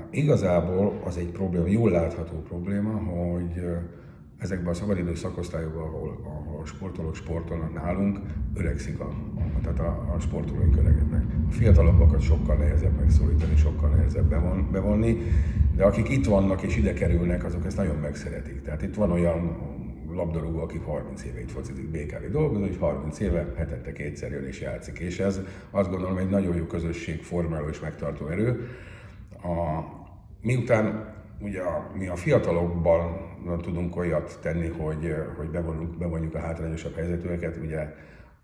Igazából 0.09 1.01
az 1.05 1.17
egy 1.17 1.31
probléma, 1.31 1.67
jól 1.67 1.91
látható 1.91 2.41
probléma, 2.41 2.91
hogy 2.91 3.63
ezekben 4.45 4.73
a 4.73 4.73
szabadidő 4.73 5.15
szakosztályokban, 5.15 5.83
ahol, 5.83 6.19
ahol 6.23 6.61
a 6.61 6.65
sportolók 6.65 7.15
sportolnak 7.15 7.73
nálunk, 7.73 8.19
öregszik 8.53 8.99
a, 8.99 9.07
a, 9.35 9.59
tehát 9.61 9.79
a, 9.79 10.13
a 10.15 10.19
sportolóink 10.19 10.77
öregednek. 10.77 11.23
A 11.49 11.51
fiatalabbakat 11.51 12.21
sokkal 12.21 12.55
nehezebb 12.55 12.99
megszólítani, 12.99 13.55
sokkal 13.55 13.89
nehezebb 13.89 14.25
bevon, 14.25 14.71
bevonni, 14.71 15.17
de 15.75 15.83
akik 15.83 16.09
itt 16.09 16.25
vannak 16.25 16.61
és 16.61 16.77
ide 16.77 16.93
kerülnek, 16.93 17.43
azok 17.43 17.65
ezt 17.65 17.77
nagyon 17.77 17.95
megszeretik. 17.95 18.61
Tehát 18.61 18.81
itt 18.81 18.95
van 18.95 19.11
olyan 19.11 19.57
labdarúgó, 20.13 20.59
aki 20.59 20.77
30 20.77 21.23
éve 21.23 21.41
itt 21.41 21.51
focizik 21.51 21.89
BKV 21.89 22.31
dolgozó, 22.31 22.65
és 22.65 22.77
30 22.77 23.19
éve 23.19 23.53
hetente 23.57 23.91
kétszer 23.91 24.31
jön 24.31 24.45
és 24.45 24.61
játszik. 24.61 24.99
És 24.99 25.19
ez 25.19 25.41
azt 25.71 25.89
gondolom 25.89 26.17
egy 26.17 26.29
nagyon 26.29 26.55
jó 26.55 26.63
közösség 26.63 27.23
formáló 27.23 27.67
és 27.67 27.79
megtartó 27.79 28.27
erő. 28.27 28.67
A, 29.43 29.83
miután 30.41 31.13
ugye 31.39 31.61
a, 31.61 31.91
mi 31.93 32.07
a 32.07 32.15
fiatalokban 32.15 33.33
tudunk 33.61 33.95
olyat 33.95 34.39
tenni, 34.41 34.67
hogy, 34.67 35.15
hogy 35.37 35.49
bevonjuk, 35.49 35.97
bevonjuk 35.97 36.35
a 36.35 36.39
hátrányosabb 36.39 36.95
helyzetűeket, 36.95 37.57
ugye 37.57 37.93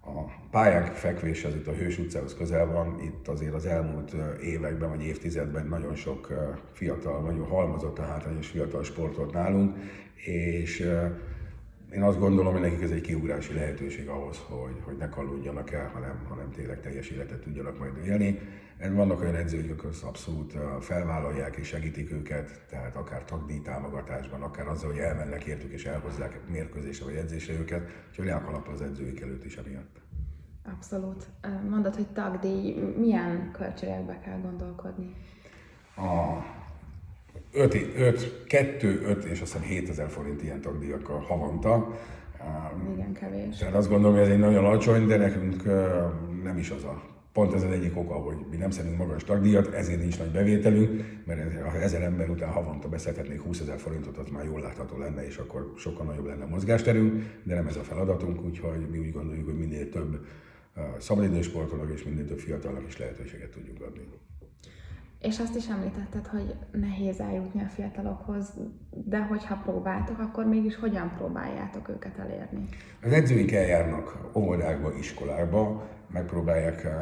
a 0.04 0.22
pályánk 0.52 0.94
fekvés 0.94 1.44
az 1.44 1.56
itt 1.56 1.68
a 1.68 1.74
Hős 1.74 1.98
utcához 1.98 2.36
közel 2.36 2.66
van, 2.66 3.00
itt 3.04 3.28
azért 3.28 3.54
az 3.54 3.66
elmúlt 3.66 4.16
években 4.42 4.90
vagy 4.90 5.04
évtizedben 5.04 5.68
nagyon 5.68 5.96
sok 5.96 6.28
fiatal, 6.72 7.22
nagyon 7.22 7.48
halmozott 7.48 8.00
a 8.00 8.06
hátrányos 8.06 8.48
fiatal 8.48 8.84
sportolt 8.84 9.34
nálunk, 9.34 9.76
és 10.16 10.88
én 11.92 12.04
azt 12.04 12.20
gondolom, 12.20 12.52
hogy 12.52 12.62
nekik 12.62 12.82
ez 12.82 12.92
egy 12.92 13.02
kiugrási 13.02 13.54
lehetőség 13.54 14.08
ahhoz, 14.08 14.38
hogy, 14.48 14.82
hogy 14.84 14.98
ne 14.98 15.10
kalódjanak 15.10 15.72
el, 15.72 15.88
hanem, 15.88 16.26
hanem 16.30 16.52
tényleg 16.52 16.82
teljes 16.82 17.10
életet 17.10 17.42
tudjanak 17.42 17.80
majd 17.80 18.06
élni. 18.06 18.40
Vannak 18.90 19.22
olyan 19.22 19.36
edzők, 19.36 19.84
akik 19.84 20.04
abszolút 20.04 20.54
felvállalják 20.80 21.56
és 21.56 21.68
segítik 21.68 22.12
őket, 22.12 22.66
tehát 22.70 22.96
akár 22.96 23.26
tagdíj 23.26 23.62
támogatásban, 23.62 24.42
akár 24.42 24.68
azzal, 24.68 24.90
hogy 24.90 25.00
elmennek 25.00 25.44
értük 25.44 25.72
és 25.72 25.86
elhozzák 25.86 26.40
mérkőzésre 26.50 27.06
vagy 27.06 27.16
edzésre 27.16 27.54
őket, 27.54 27.90
úgyhogy 28.10 28.26
le 28.26 28.42
az 28.74 28.82
edzőik 28.82 29.22
előtt 29.22 29.46
is 29.46 29.58
emiatt. 29.58 30.02
Abszolút. 30.76 31.28
Mondod, 31.70 31.96
hogy 31.96 32.08
tagdíj, 32.08 32.76
milyen 32.98 33.52
költségekbe 33.52 34.20
kell 34.20 34.40
gondolkodni? 34.40 35.16
A 35.96 36.42
5, 37.54 37.76
5, 37.98 38.44
2, 38.48 39.02
5 39.06 39.24
és 39.24 39.42
azt 39.42 39.54
hiszem 39.54 39.68
7000 39.68 40.10
forint 40.10 40.44
ilyen 40.44 40.62
tagdíjakkal 40.62 41.20
havonta. 41.20 42.00
Igen, 42.94 43.14
kevés. 43.14 43.58
Tehát 43.58 43.74
azt 43.74 43.90
gondolom, 43.90 44.16
hogy 44.16 44.26
ez 44.26 44.32
egy 44.32 44.40
nagyon 44.40 44.66
alacsony, 44.66 45.08
de 45.08 45.18
nekünk 45.18 45.64
nem 46.44 46.58
is 46.58 46.70
az 46.70 46.84
a 46.84 47.10
Pont 47.34 47.54
ez 47.54 47.64
az 47.64 47.72
egyik 47.72 47.98
oka, 47.98 48.14
hogy 48.14 48.36
mi 48.50 48.58
nem 48.58 48.70
szedünk 48.70 48.98
magas 48.98 49.24
tagdíjat, 49.24 49.74
ezért 49.74 50.00
nincs 50.00 50.20
nagy 50.20 50.32
bevételünk, 50.32 51.04
mert 51.26 51.62
ha 51.62 51.82
ezer 51.82 52.02
ember 52.02 52.30
után 52.30 52.52
havonta 52.52 52.88
beszedhetnék 52.88 53.42
20 53.42 53.60
ezer 53.60 53.80
forintot, 53.80 54.18
az 54.18 54.28
már 54.30 54.46
jól 54.46 54.62
látható 54.62 54.98
lenne, 54.98 55.26
és 55.26 55.38
akkor 55.38 55.74
sokkal 55.78 56.06
nagyobb 56.06 56.26
lenne 56.26 56.44
a 56.44 56.48
mozgásterünk, 56.48 57.24
de 57.44 57.56
nem 57.56 57.68
ez 57.68 57.76
a 57.76 57.84
feladatunk, 57.84 58.44
úgyhogy 58.44 58.90
mi 58.90 58.98
úgy 58.98 59.12
gondoljuk, 59.12 59.46
hogy 59.46 59.58
minél 59.58 59.90
több 59.90 60.26
szabadidősportolók 61.00 61.92
és 61.94 62.04
minél 62.04 62.26
több 62.26 62.40
fiatalnak 62.40 62.88
is 62.88 62.98
lehetőséget 62.98 63.50
tudjuk 63.50 63.82
adni. 63.82 64.08
És 65.22 65.40
azt 65.40 65.56
is 65.56 65.68
említetted, 65.68 66.28
hogy 66.28 66.56
nehéz 66.72 67.20
eljutni 67.20 67.62
a 67.62 67.68
fiatalokhoz, 67.68 68.54
de 68.90 69.18
hogyha 69.18 69.56
próbáltok, 69.56 70.20
akkor 70.20 70.46
mégis 70.46 70.76
hogyan 70.76 71.14
próbáljátok 71.18 71.90
őket 71.90 72.18
elérni? 72.18 72.68
Az 73.04 73.12
edzőink 73.12 73.52
eljárnak 73.52 74.30
óvodákba, 74.36 74.94
iskolákba, 74.94 75.90
megpróbálják 76.12 76.84
eh, 76.84 76.94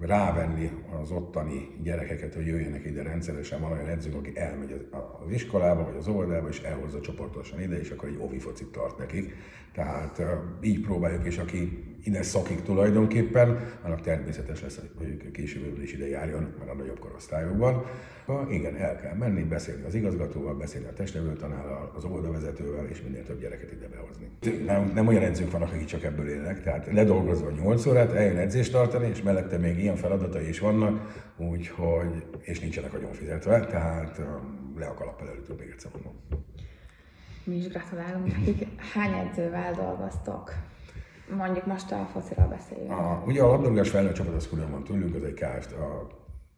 rávenni 0.00 0.70
az 1.02 1.10
ottani 1.10 1.68
gyerekeket, 1.82 2.34
hogy 2.34 2.46
jöjjenek 2.46 2.84
ide 2.84 3.02
rendszeresen. 3.02 3.60
Van 3.60 3.72
olyan 3.72 3.88
edzők, 3.88 4.14
aki 4.14 4.38
elmegy 4.38 4.88
az 5.24 5.32
iskolába 5.32 5.84
vagy 5.84 5.96
az 5.96 6.08
óvodába, 6.08 6.48
és 6.48 6.60
elhozza 6.60 7.00
csoportosan 7.00 7.60
ide, 7.60 7.78
és 7.78 7.90
akkor 7.90 8.08
egy 8.08 8.18
ovi 8.20 8.38
focit 8.38 8.72
tart 8.72 8.98
nekik. 8.98 9.34
Tehát 9.72 10.18
eh, 10.18 10.28
így 10.60 10.80
próbáljuk, 10.80 11.24
és 11.26 11.38
aki 11.38 11.93
ide 12.04 12.22
szakik 12.22 12.62
tulajdonképpen, 12.62 13.78
annak 13.82 14.00
természetes 14.00 14.62
lesz, 14.62 14.80
hogy 14.98 15.30
később 15.30 15.82
is 15.82 15.92
ide 15.92 16.08
járjon, 16.08 16.54
mert 16.58 16.70
a 16.70 16.74
nagyobb 16.74 16.98
korosztályokban. 16.98 17.84
Ha 18.26 18.46
igen, 18.50 18.76
el 18.76 18.96
kell 19.00 19.14
menni, 19.14 19.42
beszélni 19.42 19.84
az 19.84 19.94
igazgatóval, 19.94 20.54
beszélni 20.54 20.86
a 20.86 20.92
testnevelőtanállal, 20.92 21.92
az 21.96 22.04
oldavezetővel, 22.04 22.86
és 22.86 23.02
minél 23.02 23.22
több 23.22 23.40
gyereket 23.40 23.72
ide 23.72 23.88
behozni. 23.88 24.30
Nem, 24.64 24.90
nem 24.94 25.06
olyan 25.06 25.22
edzők 25.22 25.50
vannak, 25.50 25.72
akik 25.72 25.84
csak 25.84 26.04
ebből 26.04 26.28
élnek, 26.28 26.62
tehát 26.62 26.92
ledolgozva 26.92 27.50
8 27.50 27.86
órát, 27.86 28.12
eljön 28.12 28.36
edzést 28.36 28.72
tartani, 28.72 29.08
és 29.08 29.22
mellette 29.22 29.58
még 29.58 29.78
ilyen 29.78 29.96
feladatai 29.96 30.48
is 30.48 30.58
vannak, 30.58 31.24
úgyhogy, 31.36 32.24
és 32.40 32.60
nincsenek 32.60 32.92
nagyon 32.92 33.12
fizetve, 33.12 33.66
tehát 33.66 34.18
um, 34.18 34.74
le 34.78 34.86
a 34.86 34.94
kalappal 34.94 35.28
előtt, 35.28 35.58
még 35.58 35.70
egyszer 35.70 35.90
mondom. 35.92 36.14
Mi 37.44 37.56
is 37.56 37.68
gratulálunk 37.68 38.26
nekik. 38.36 38.80
Hány 38.92 39.26
edzővel 39.26 39.72
dolgoztok? 39.72 40.52
Mondjuk 41.28 41.66
most 41.66 41.92
a 41.92 42.08
fociról 42.12 42.46
beszéljünk. 42.46 42.90
A, 42.90 43.22
ugye 43.26 43.42
a 43.42 43.46
labdarúgás 43.46 43.90
felnőtt 43.90 44.14
csapat 44.14 44.34
az 44.34 44.48
külön 44.48 44.70
van 44.70 44.84
tőlünk, 44.84 45.14
az 45.14 45.22
egy 45.22 45.34
KFT, 45.34 45.72
a, 45.72 46.08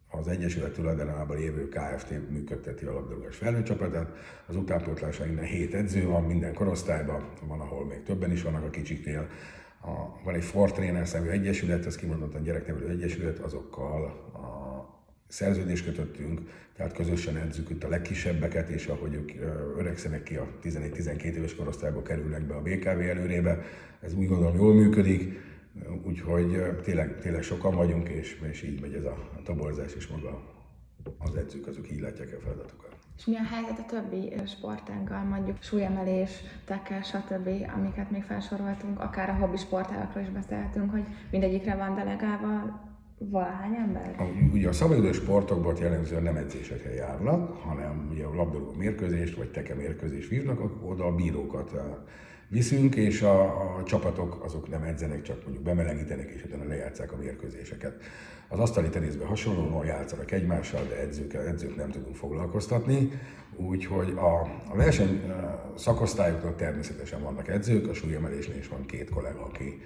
az 0.09 0.27
Egyesület 0.27 0.73
tulajdonában 0.73 1.37
lévő 1.37 1.67
KFT 1.67 2.29
működteti 2.29 2.85
a 2.85 2.93
labdarúgás 2.93 3.35
felnőtt 3.35 3.65
csapatát. 3.65 4.09
Az 4.47 4.55
utánpótlásra 4.55 5.25
innen 5.25 5.45
hét 5.45 5.73
edző 5.73 6.07
van 6.07 6.23
minden 6.23 6.53
korosztályban, 6.53 7.29
van, 7.47 7.59
ahol 7.59 7.85
még 7.85 8.03
többen 8.03 8.31
is 8.31 8.43
vannak 8.43 8.63
a 8.63 8.69
kicsiknél. 8.69 9.27
A, 9.81 10.23
van 10.23 10.33
egy 10.33 10.43
Fortréner 10.43 11.07
szemű 11.07 11.29
egyesület, 11.29 11.85
ez 11.85 11.95
kimondottan 11.95 12.43
gyereknevelő 12.43 12.89
egyesület, 12.89 13.39
azokkal 13.39 14.05
a 14.33 14.96
szerződést 15.27 15.85
kötöttünk, 15.85 16.41
tehát 16.75 16.93
közösen 16.93 17.37
edzük 17.37 17.69
itt 17.69 17.83
a 17.83 17.89
legkisebbeket, 17.89 18.69
és 18.69 18.87
ahogy 18.87 19.13
ők 19.13 19.31
öregszenek 19.77 20.23
ki 20.23 20.35
a 20.35 20.47
11-12 20.63 21.21
éves 21.21 21.55
korosztályba 21.55 22.01
kerülnek 22.01 22.47
be 22.47 22.55
a 22.55 22.61
BKV 22.61 22.87
előrébe, 22.87 23.61
ez 24.01 24.13
úgy 24.13 24.27
gondolom 24.27 24.55
jól 24.55 24.73
működik, 24.73 25.39
úgyhogy 26.03 26.61
tényleg, 26.83 27.19
tényleg 27.19 27.43
sokan 27.43 27.75
vagyunk, 27.75 28.09
és, 28.09 28.41
és 28.51 28.63
így 28.63 28.81
megy 28.81 28.93
ez 28.93 29.05
a, 29.05 29.29
a 29.37 29.41
toborzás, 29.43 29.93
és 29.93 30.07
maga 30.07 30.55
az 31.17 31.35
edzők 31.35 31.67
azok 31.67 31.91
így 31.91 31.99
látják 31.99 32.31
el 32.31 32.39
feladatokat. 32.39 32.95
És 33.17 33.25
mi 33.25 33.35
a 33.35 33.43
helyzet 33.43 33.79
a 33.79 33.85
többi 33.85 34.33
sportággal, 34.45 35.23
mondjuk 35.23 35.57
súlyemelés, 35.61 36.31
tekel, 36.65 37.01
stb., 37.01 37.49
amiket 37.75 38.11
még 38.11 38.23
felsoroltunk, 38.23 38.99
akár 38.99 39.29
a 39.29 39.33
hobbi 39.33 39.57
sportágakról 39.57 40.23
is 40.23 40.29
beszélhetünk, 40.29 40.91
hogy 40.91 41.03
mindegyikre 41.31 41.75
van 41.75 41.95
delegálva 41.95 42.85
valahány 43.17 43.75
ember? 43.75 44.15
Ugye 44.67 44.75
a 44.75 44.79
szabadidős 44.79 45.15
sportokban 45.15 45.75
jellemzően 45.79 46.23
nem 46.23 46.35
edzésekre 46.35 46.93
járnak, 46.93 47.57
hanem 47.61 48.07
ugye 48.11 48.23
a 48.23 48.35
labdarúgó 48.35 48.73
mérkőzést 48.77 49.35
vagy 49.35 49.51
teke 49.51 49.73
mérkőzést 49.75 50.29
vívnak, 50.29 50.59
oda 50.89 51.05
a 51.05 51.15
bírókat 51.15 51.73
eh, 51.73 51.81
viszünk, 52.47 52.95
és 52.95 53.21
a, 53.21 53.41
a 53.77 53.83
csapatok 53.83 54.43
azok 54.43 54.69
nem 54.69 54.83
edzenek, 54.83 55.21
csak 55.21 55.43
mondjuk 55.43 55.63
bemelegítenek, 55.63 56.31
és 56.35 56.43
utána 56.43 56.67
lejátszák 56.67 57.11
a 57.11 57.17
mérkőzéseket. 57.17 58.01
Az 58.47 58.59
asztali 58.59 58.89
teniszben 58.89 59.27
hasonlóan 59.27 59.85
játszanak 59.85 60.31
egymással, 60.31 60.81
de 60.89 60.99
edzők, 60.99 61.33
edzők 61.33 61.75
nem 61.75 61.89
tudunk 61.89 62.15
foglalkoztatni, 62.15 63.11
úgyhogy 63.55 64.13
a, 64.15 64.41
a 64.69 64.75
verseny 64.75 65.23
eh, 65.27 65.35
szakosztályoknak 65.75 66.55
természetesen 66.55 67.21
vannak 67.21 67.47
edzők, 67.47 67.87
a 67.87 67.93
súlyemelésnél 67.93 68.57
is 68.57 68.67
van 68.67 68.85
két 68.85 69.09
kollega, 69.09 69.43
aki 69.43 69.81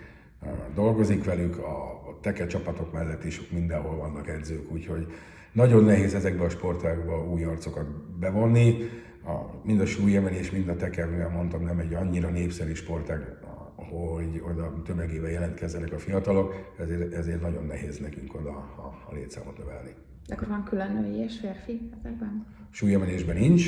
dolgozik 0.73 1.23
velük, 1.23 1.57
a, 1.57 1.99
teke 2.21 2.47
csapatok 2.47 2.91
mellett 2.93 3.23
is 3.23 3.49
mindenhol 3.49 3.95
vannak 3.95 4.27
edzők, 4.27 4.71
úgyhogy 4.71 5.07
nagyon 5.51 5.83
nehéz 5.83 6.13
ezekbe 6.13 6.43
a 6.43 6.49
sportágba 6.49 7.27
új 7.27 7.43
arcokat 7.43 7.85
bevonni. 8.19 8.77
A, 9.25 9.31
mind 9.63 9.79
a 9.79 9.85
súlyemelés, 9.85 10.51
mind 10.51 10.67
a 10.67 10.75
teke, 10.75 11.05
mivel 11.05 11.29
mondtam, 11.29 11.63
nem 11.63 11.79
egy 11.79 11.93
annyira 11.93 12.29
népszerű 12.29 12.73
sportág, 12.73 13.37
hogy 13.75 14.43
oda 14.49 14.81
tömegével 14.85 15.31
jelentkezzenek 15.31 15.91
a 15.93 15.99
fiatalok, 15.99 16.73
ezért, 16.79 17.13
ezért 17.13 17.41
nagyon 17.41 17.65
nehéz 17.65 17.97
nekünk 17.97 18.35
oda 18.35 18.49
a, 18.49 19.09
a 19.09 19.13
létszámot 19.13 19.57
növelni. 19.57 19.93
De 20.27 20.33
akkor 20.33 20.47
van 20.47 20.63
külön 20.63 20.91
női 20.91 21.23
és 21.23 21.39
férfi 21.39 21.89
ezekben? 21.99 22.45
Súlyemelésben 22.69 23.37
nincs, 23.37 23.65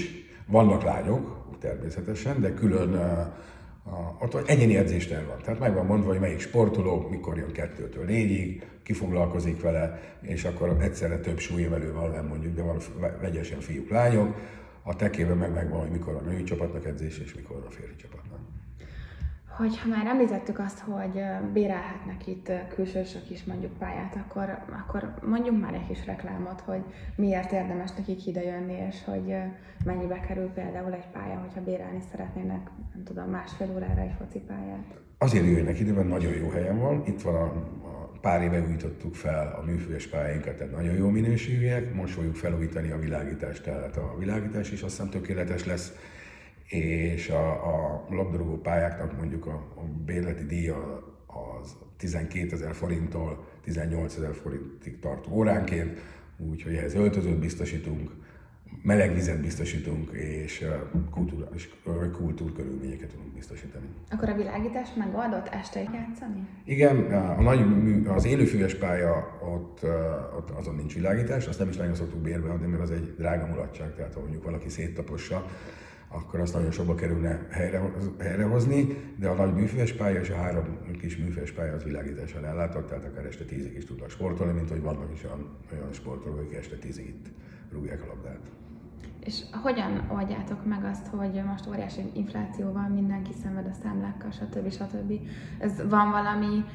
vannak 0.47 0.83
lányok 0.83 1.43
természetesen, 1.59 2.41
de 2.41 2.53
külön 2.53 2.93
a, 3.83 4.23
ott 4.23 4.47
egyéni 4.49 4.77
edzésterv 4.77 5.27
van. 5.27 5.37
Tehát 5.43 5.59
meg 5.59 5.73
van 5.73 5.85
mondva, 5.85 6.09
hogy 6.09 6.19
melyik 6.19 6.39
sportoló, 6.39 7.07
mikor 7.09 7.37
jön 7.37 7.51
kettőtől 7.51 8.05
négyig, 8.05 8.65
ki 8.83 8.93
foglalkozik 8.93 9.61
vele, 9.61 10.01
és 10.21 10.43
akkor 10.43 10.77
egyszerre 10.81 11.19
több 11.19 11.39
súlyemelő 11.39 11.93
van, 11.93 12.11
nem 12.11 12.25
mondjuk, 12.25 12.55
de 12.55 12.61
van 12.61 12.77
vegyesen 13.21 13.59
fiúk, 13.59 13.89
lányok. 13.89 14.35
A 14.83 14.95
tekében 14.95 15.37
meg 15.37 15.53
megvan, 15.53 15.79
hogy 15.79 15.89
mikor 15.89 16.15
a 16.15 16.29
női 16.29 16.43
csapatnak 16.43 16.85
edzés, 16.85 17.17
és 17.19 17.33
mikor 17.35 17.65
a 17.67 17.71
férfi 17.71 17.95
csapatnak. 17.95 18.39
Hogyha 19.57 19.87
már 19.87 20.05
említettük 20.05 20.59
azt, 20.59 20.79
hogy 20.79 21.21
bérelhetnek 21.53 22.27
itt 22.27 22.51
külsősök 22.75 23.29
is 23.29 23.43
mondjuk 23.43 23.77
pályát, 23.77 24.15
akkor, 24.15 24.57
akkor 24.69 25.13
mondjunk 25.21 25.61
már 25.61 25.73
egy 25.73 25.87
kis 25.87 26.05
reklámot, 26.05 26.61
hogy 26.61 26.83
miért 27.15 27.51
érdemes 27.51 27.91
nekik 27.97 28.27
idejönni, 28.27 28.73
és 28.89 29.03
hogy 29.05 29.35
mennyibe 29.85 30.19
kerül 30.19 30.47
például 30.47 30.93
egy 30.93 31.07
pálya, 31.11 31.39
hogyha 31.39 31.63
bérelni 31.63 31.99
szeretnének, 32.11 32.69
nem 32.93 33.03
tudom, 33.03 33.29
másfél 33.29 33.71
órára 33.75 34.01
egy 34.01 34.15
focipályát. 34.17 35.01
Azért 35.17 35.45
jöjjenek 35.45 35.79
ide, 35.79 35.91
mert 35.91 36.09
nagyon 36.09 36.33
jó 36.33 36.49
helyen 36.49 36.79
van. 36.79 37.03
Itt 37.05 37.21
van 37.21 37.35
a, 37.35 37.43
a 37.87 38.11
pár 38.21 38.41
éve 38.41 38.61
újítottuk 38.61 39.15
fel 39.15 39.55
a 39.61 39.65
műfüves 39.65 40.07
pályáinkat, 40.07 40.55
tehát 40.55 40.75
nagyon 40.75 40.95
jó 40.95 41.09
minőségűek, 41.09 41.93
most 41.93 42.13
fogjuk 42.13 42.35
felújítani 42.35 42.91
a 42.91 42.99
világítást, 42.99 43.63
tehát 43.63 43.97
a 43.97 44.15
világítás 44.19 44.71
is 44.71 44.81
azt 44.81 44.95
hiszem 44.95 45.09
tökéletes 45.09 45.65
lesz, 45.65 45.93
és 46.67 47.29
a, 47.29 47.51
a 47.51 48.05
labdarúgó 48.09 48.57
pályáknak 48.57 49.17
mondjuk 49.17 49.45
a, 49.45 49.53
a 49.75 49.83
bérleti 50.05 50.45
díja 50.45 51.03
az 51.61 51.75
12 51.97 52.51
ezer 52.51 52.73
forinttól 52.73 53.45
18 53.63 54.15
ezer 54.15 54.33
forintig 54.33 54.99
tart 54.99 55.27
óránként, 55.27 55.99
úgyhogy 56.37 56.75
ehhez 56.75 56.93
öltözőt 56.93 57.39
biztosítunk, 57.39 58.11
meleg 58.81 59.13
vizet 59.13 59.41
biztosítunk, 59.41 60.11
és 60.11 60.65
kulturális, 61.11 61.69
kultúrkörülményeket 62.13 63.09
tudunk 63.09 63.33
biztosítani. 63.33 63.85
Akkor 64.09 64.29
a 64.29 64.35
világítás 64.35 64.89
megoldott 64.97 65.47
este 65.47 65.79
játszani? 65.79 66.47
Igen, 66.65 66.97
a 67.11 67.41
nagy, 67.41 67.65
az 68.07 68.25
élőfüves 68.25 68.75
pálya, 68.75 69.39
ott, 69.53 69.83
ott 70.37 70.49
azon 70.49 70.75
nincs 70.75 70.93
világítás, 70.93 71.47
azt 71.47 71.59
nem 71.59 71.69
is 71.69 71.75
nagyon 71.75 71.95
szoktuk 71.95 72.19
bérbe 72.19 72.51
adni, 72.51 72.67
mert 72.67 72.81
az 72.81 72.91
egy 72.91 73.13
drága 73.17 73.45
mulatság, 73.45 73.95
tehát 73.95 74.13
ha 74.13 74.19
mondjuk 74.19 74.43
valaki 74.43 74.69
széttapossa, 74.69 75.45
akkor 76.13 76.39
azt 76.39 76.53
nagyon 76.53 76.71
sokba 76.71 76.95
kerülne 76.95 77.47
helyre, 77.49 77.81
helyrehozni, 78.19 78.87
de 79.19 79.27
a 79.27 79.35
nagy 79.35 79.53
műfüves 79.53 79.93
pálya 79.93 80.19
és 80.19 80.29
a 80.29 80.35
három 80.35 80.77
kis 80.99 81.17
műfüves 81.17 81.51
pálya 81.51 81.73
az 81.73 81.83
világítással 81.83 82.45
ellátott, 82.45 82.87
tehát 82.87 83.05
akár 83.05 83.25
este 83.25 83.43
tízig 83.43 83.75
is 83.77 83.85
tudnak 83.85 84.09
sportolni, 84.09 84.53
mint 84.53 84.69
hogy 84.69 84.81
vannak 84.81 85.11
is 85.13 85.23
olyan, 85.23 85.57
olyan 85.73 85.93
sportolók, 85.93 86.39
akik 86.39 86.53
este 86.53 86.75
tízig 86.75 87.07
itt 87.07 87.27
rúgják 87.71 88.03
a 88.03 88.05
labdát. 88.07 88.39
És 89.19 89.41
hogyan 89.61 90.09
oldjátok 90.11 90.65
meg 90.65 90.83
azt, 90.83 91.07
hogy 91.07 91.41
most 91.45 91.67
óriási 91.67 92.01
inflációval 92.13 92.87
mindenki 92.87 93.31
szenved 93.41 93.65
a 93.65 93.73
számlákkal, 93.83 94.31
stb. 94.31 94.71
stb. 94.71 95.11
Ez 95.59 95.89
van 95.89 96.11
valami, 96.11 96.65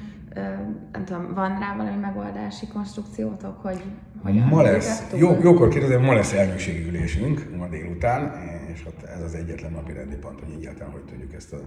nem 0.92 1.04
tudom, 1.04 1.34
van 1.34 1.58
rá 1.58 1.76
valami 1.76 1.96
megoldási 1.96 2.68
konstrukciótok, 2.68 3.60
hogy 3.60 3.82
Ma 4.22 4.62
lesz, 4.62 5.12
jó, 5.16 5.38
jókor 5.42 5.68
kérdezem, 5.68 6.02
ma 6.02 6.14
lesz 6.14 6.32
elnökségi 6.32 6.88
ülésünk, 6.88 7.56
ma 7.56 7.68
délután, 7.68 8.32
és 8.72 8.86
ott 8.86 9.02
ez 9.02 9.22
az 9.22 9.34
egyetlen 9.34 9.72
napi 9.72 9.92
rendi 9.92 10.16
pont, 10.16 10.40
hogy 10.40 10.52
egyáltalán 10.58 10.92
hogy 10.92 11.04
tudjuk 11.04 11.34
ezt 11.34 11.52
a, 11.52 11.60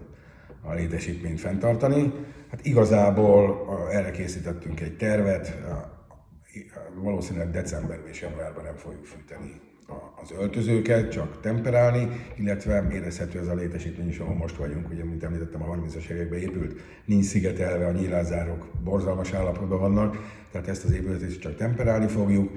a 0.62 0.74
létesítményt 0.74 1.40
fenntartani. 1.40 2.14
Hát 2.50 2.66
igazából 2.66 3.68
erre 3.92 4.12
készítettünk 4.12 4.80
egy 4.80 4.98
tervet, 4.98 5.58
valószínűleg 7.04 7.50
decemberben 7.50 8.08
és 8.08 8.22
januárban 8.22 8.64
nem 8.64 8.76
fogjuk 8.76 9.06
fűteni 9.06 9.62
az 10.22 10.32
öltözőket, 10.32 11.12
csak 11.12 11.42
temperálni, 11.42 12.08
illetve 12.36 12.88
érezhető 12.92 13.40
ez 13.40 13.48
a 13.48 13.54
létesítmény 13.54 14.08
is, 14.08 14.20
ahol 14.20 14.36
most 14.36 14.56
vagyunk, 14.56 14.90
ugye, 14.90 15.04
mint 15.04 15.24
említettem, 15.24 15.64
a 15.64 15.76
30-as 15.76 16.10
években 16.10 16.40
épült, 16.40 16.80
nincs 17.06 17.26
szigetelve, 17.26 17.86
a 17.86 17.92
nyílázárok 17.92 18.68
borzalmas 18.84 19.34
állapotban 19.34 19.80
vannak, 19.80 20.18
tehát 20.52 20.68
ezt 20.68 20.84
az 20.84 20.92
épületet 20.92 21.30
is 21.30 21.38
csak 21.38 21.56
temperálni 21.56 22.08
fogjuk. 22.08 22.52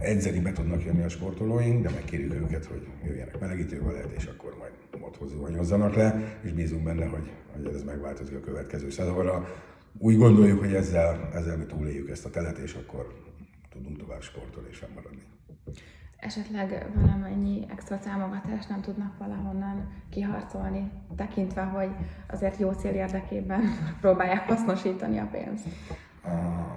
Edzeri 0.00 0.40
be 0.40 0.52
tudnak 0.52 0.84
jönni 0.84 1.02
a 1.02 1.08
sportolóink, 1.08 1.82
de 1.82 1.90
megkérjük 1.90 2.34
őket, 2.34 2.64
hogy 2.64 2.86
jöjjenek 3.04 3.40
melegítővel 3.40 3.92
lehet, 3.92 4.12
és 4.16 4.24
akkor 4.24 4.56
majd 4.58 4.72
ott 5.00 5.28
zuhanyozzanak 5.28 5.94
le, 5.94 6.38
és 6.42 6.52
bízunk 6.52 6.82
benne, 6.82 7.06
hogy, 7.06 7.30
hogy 7.52 7.74
ez 7.74 7.82
megváltozik 7.82 8.36
a 8.36 8.40
következő 8.40 8.90
szezonra. 8.90 9.48
Úgy 9.98 10.16
gondoljuk, 10.16 10.58
hogy 10.58 10.74
ezzel, 10.74 11.30
ezzel 11.34 11.56
mi 11.56 11.64
túléljük 11.64 12.10
ezt 12.10 12.24
a 12.24 12.30
telet, 12.30 12.58
és 12.58 12.74
akkor 12.74 13.14
tudunk 13.70 13.98
tovább 13.98 14.22
sportolni 14.22 14.68
és 14.70 14.76
fennmaradni 14.76 15.22
esetleg 16.20 16.86
valamennyi 16.94 17.66
extra 17.70 17.98
támogatást 17.98 18.68
nem 18.68 18.80
tudnak 18.80 19.18
valahonnan 19.18 19.88
kiharcolni, 20.10 20.90
tekintve, 21.16 21.62
hogy 21.62 21.90
azért 22.26 22.58
jó 22.58 22.72
cél 22.72 22.92
érdekében 22.92 23.62
próbálják 24.00 24.46
hasznosítani 24.46 25.18
a 25.18 25.28
pénzt? 25.32 25.66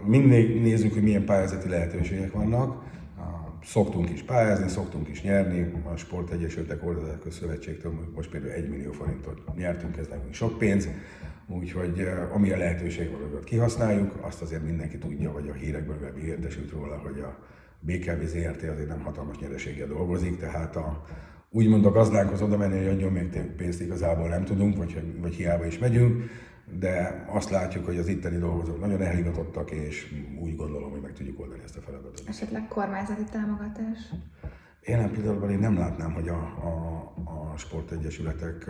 Mindig 0.06 0.62
nézzük, 0.62 0.94
hogy 0.94 1.04
milyen 1.04 1.26
pályázati 1.26 1.70
lehetőségek 1.70 2.32
vannak. 2.32 2.90
Szoktunk 3.64 4.10
is 4.10 4.24
pályázni, 4.24 4.68
szoktunk 4.68 5.08
is 5.08 5.22
nyerni. 5.22 5.74
A 5.94 5.96
Sportegyesületek 5.96 6.86
Oldalák 6.86 7.32
Szövetségtől 7.32 7.94
most 8.16 8.30
például 8.30 8.54
1 8.54 8.70
millió 8.70 8.92
forintot 8.92 9.56
nyertünk, 9.56 9.98
ez 9.98 10.08
nekünk 10.08 10.34
sok 10.34 10.58
pénz. 10.58 10.88
Úgyhogy 11.48 12.08
ami 12.34 12.52
a 12.52 12.58
lehetőség 12.58 13.12
van, 13.12 13.42
kihasználjuk, 13.44 14.18
azt 14.22 14.42
azért 14.42 14.64
mindenki 14.64 14.98
tudja, 14.98 15.32
vagy 15.32 15.50
a 15.50 15.54
hírekből 15.54 16.18
értesült 16.26 16.72
róla, 16.72 16.98
hogy 16.98 17.20
a 17.20 17.38
BKV 17.82 18.24
ZRT 18.26 18.64
azért 18.64 18.88
nem 18.88 19.02
hatalmas 19.02 19.40
nyereséggel 19.40 19.88
dolgozik, 19.88 20.40
tehát 20.40 20.76
a, 20.76 21.04
úgymond 21.50 21.86
a 21.86 21.92
gazdánkhoz 21.92 22.42
oda 22.42 22.58
menni, 22.58 22.78
hogy 22.78 22.88
adjon 22.88 23.12
még 23.12 23.42
pénzt 23.58 23.82
igazából 23.82 24.28
nem 24.28 24.46
tudunk, 24.46 24.78
vagy, 24.78 25.20
vagy 25.20 25.34
hiába 25.34 25.66
is 25.66 25.80
megyünk, 25.80 26.24
de 26.80 27.26
azt 27.28 27.50
látjuk, 27.50 27.86
hogy 27.86 27.98
az 27.98 28.08
itteni 28.08 28.38
dolgozók 28.38 28.80
nagyon 28.80 29.02
elhivatottak, 29.02 29.72
és 29.72 30.14
úgy 30.40 30.56
gondolom, 30.56 30.92
hogy 30.92 31.02
meg 31.02 31.14
tudjuk 31.14 31.40
oldani 31.40 31.62
ezt 31.64 31.78
a 31.78 31.82
feladatot. 31.82 32.24
Esetleg 32.28 32.68
kormányzati 32.68 33.24
támogatás? 33.32 34.00
Jelen 34.86 35.12
pillanatban 35.12 35.50
én 35.50 35.60
nem 35.60 35.78
látnám, 35.78 36.14
hogy 36.14 36.28
a, 36.28 36.40
a, 36.40 37.14
a 37.52 37.58
sportegyesületek 37.58 38.70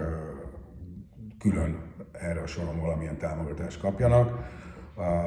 külön 1.39 1.93
erre 2.11 2.41
a 2.41 2.47
soron 2.47 2.79
valamilyen 2.79 3.17
támogatást 3.17 3.79
kapjanak. 3.79 4.59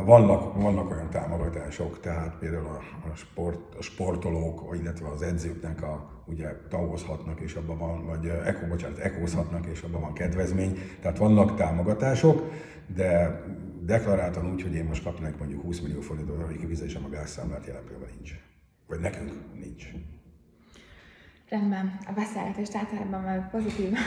Vannak, 0.05 0.63
vannak 0.63 0.91
olyan 0.91 1.11
támogatások, 1.11 2.01
tehát 2.01 2.37
például 2.39 2.67
a, 2.67 3.09
a, 3.13 3.15
sport, 3.15 3.75
a 3.75 3.83
sportolók, 3.83 4.77
illetve 4.81 5.09
az 5.09 5.23
edzőknek 5.23 5.83
a, 5.83 6.23
ugye 6.27 6.49
tavozhatnak, 6.69 7.41
és 7.41 7.55
abban 7.55 7.79
van, 7.79 8.07
vagy 8.07 8.27
eko, 8.27 8.67
bocsánat, 8.67 8.99
ekózhatnak, 8.99 9.67
és 9.67 9.83
abban 9.83 10.01
van 10.01 10.13
kedvezmény. 10.13 10.79
Tehát 11.01 11.19
vannak 11.19 11.57
támogatások, 11.57 12.51
de 12.87 13.43
deklaráltan 13.81 14.53
úgy, 14.53 14.63
hogy 14.63 14.75
én 14.75 14.85
most 14.85 15.03
kapnék 15.03 15.39
mondjuk 15.39 15.63
20 15.63 15.81
millió 15.81 16.01
forintot, 16.01 16.43
hogy 16.43 16.57
kifizetésem 16.57 17.05
a 17.05 17.09
gázszámlát, 17.09 17.67
jelen 17.67 17.83
nincs. 18.17 18.33
Vagy 18.87 19.01
nekünk 19.01 19.33
nincs. 19.55 19.87
Rendben, 21.49 21.99
a 22.07 22.13
beszélgetést 22.13 22.77
általában 22.77 23.21
már 23.21 23.51
pozitívan 23.51 23.99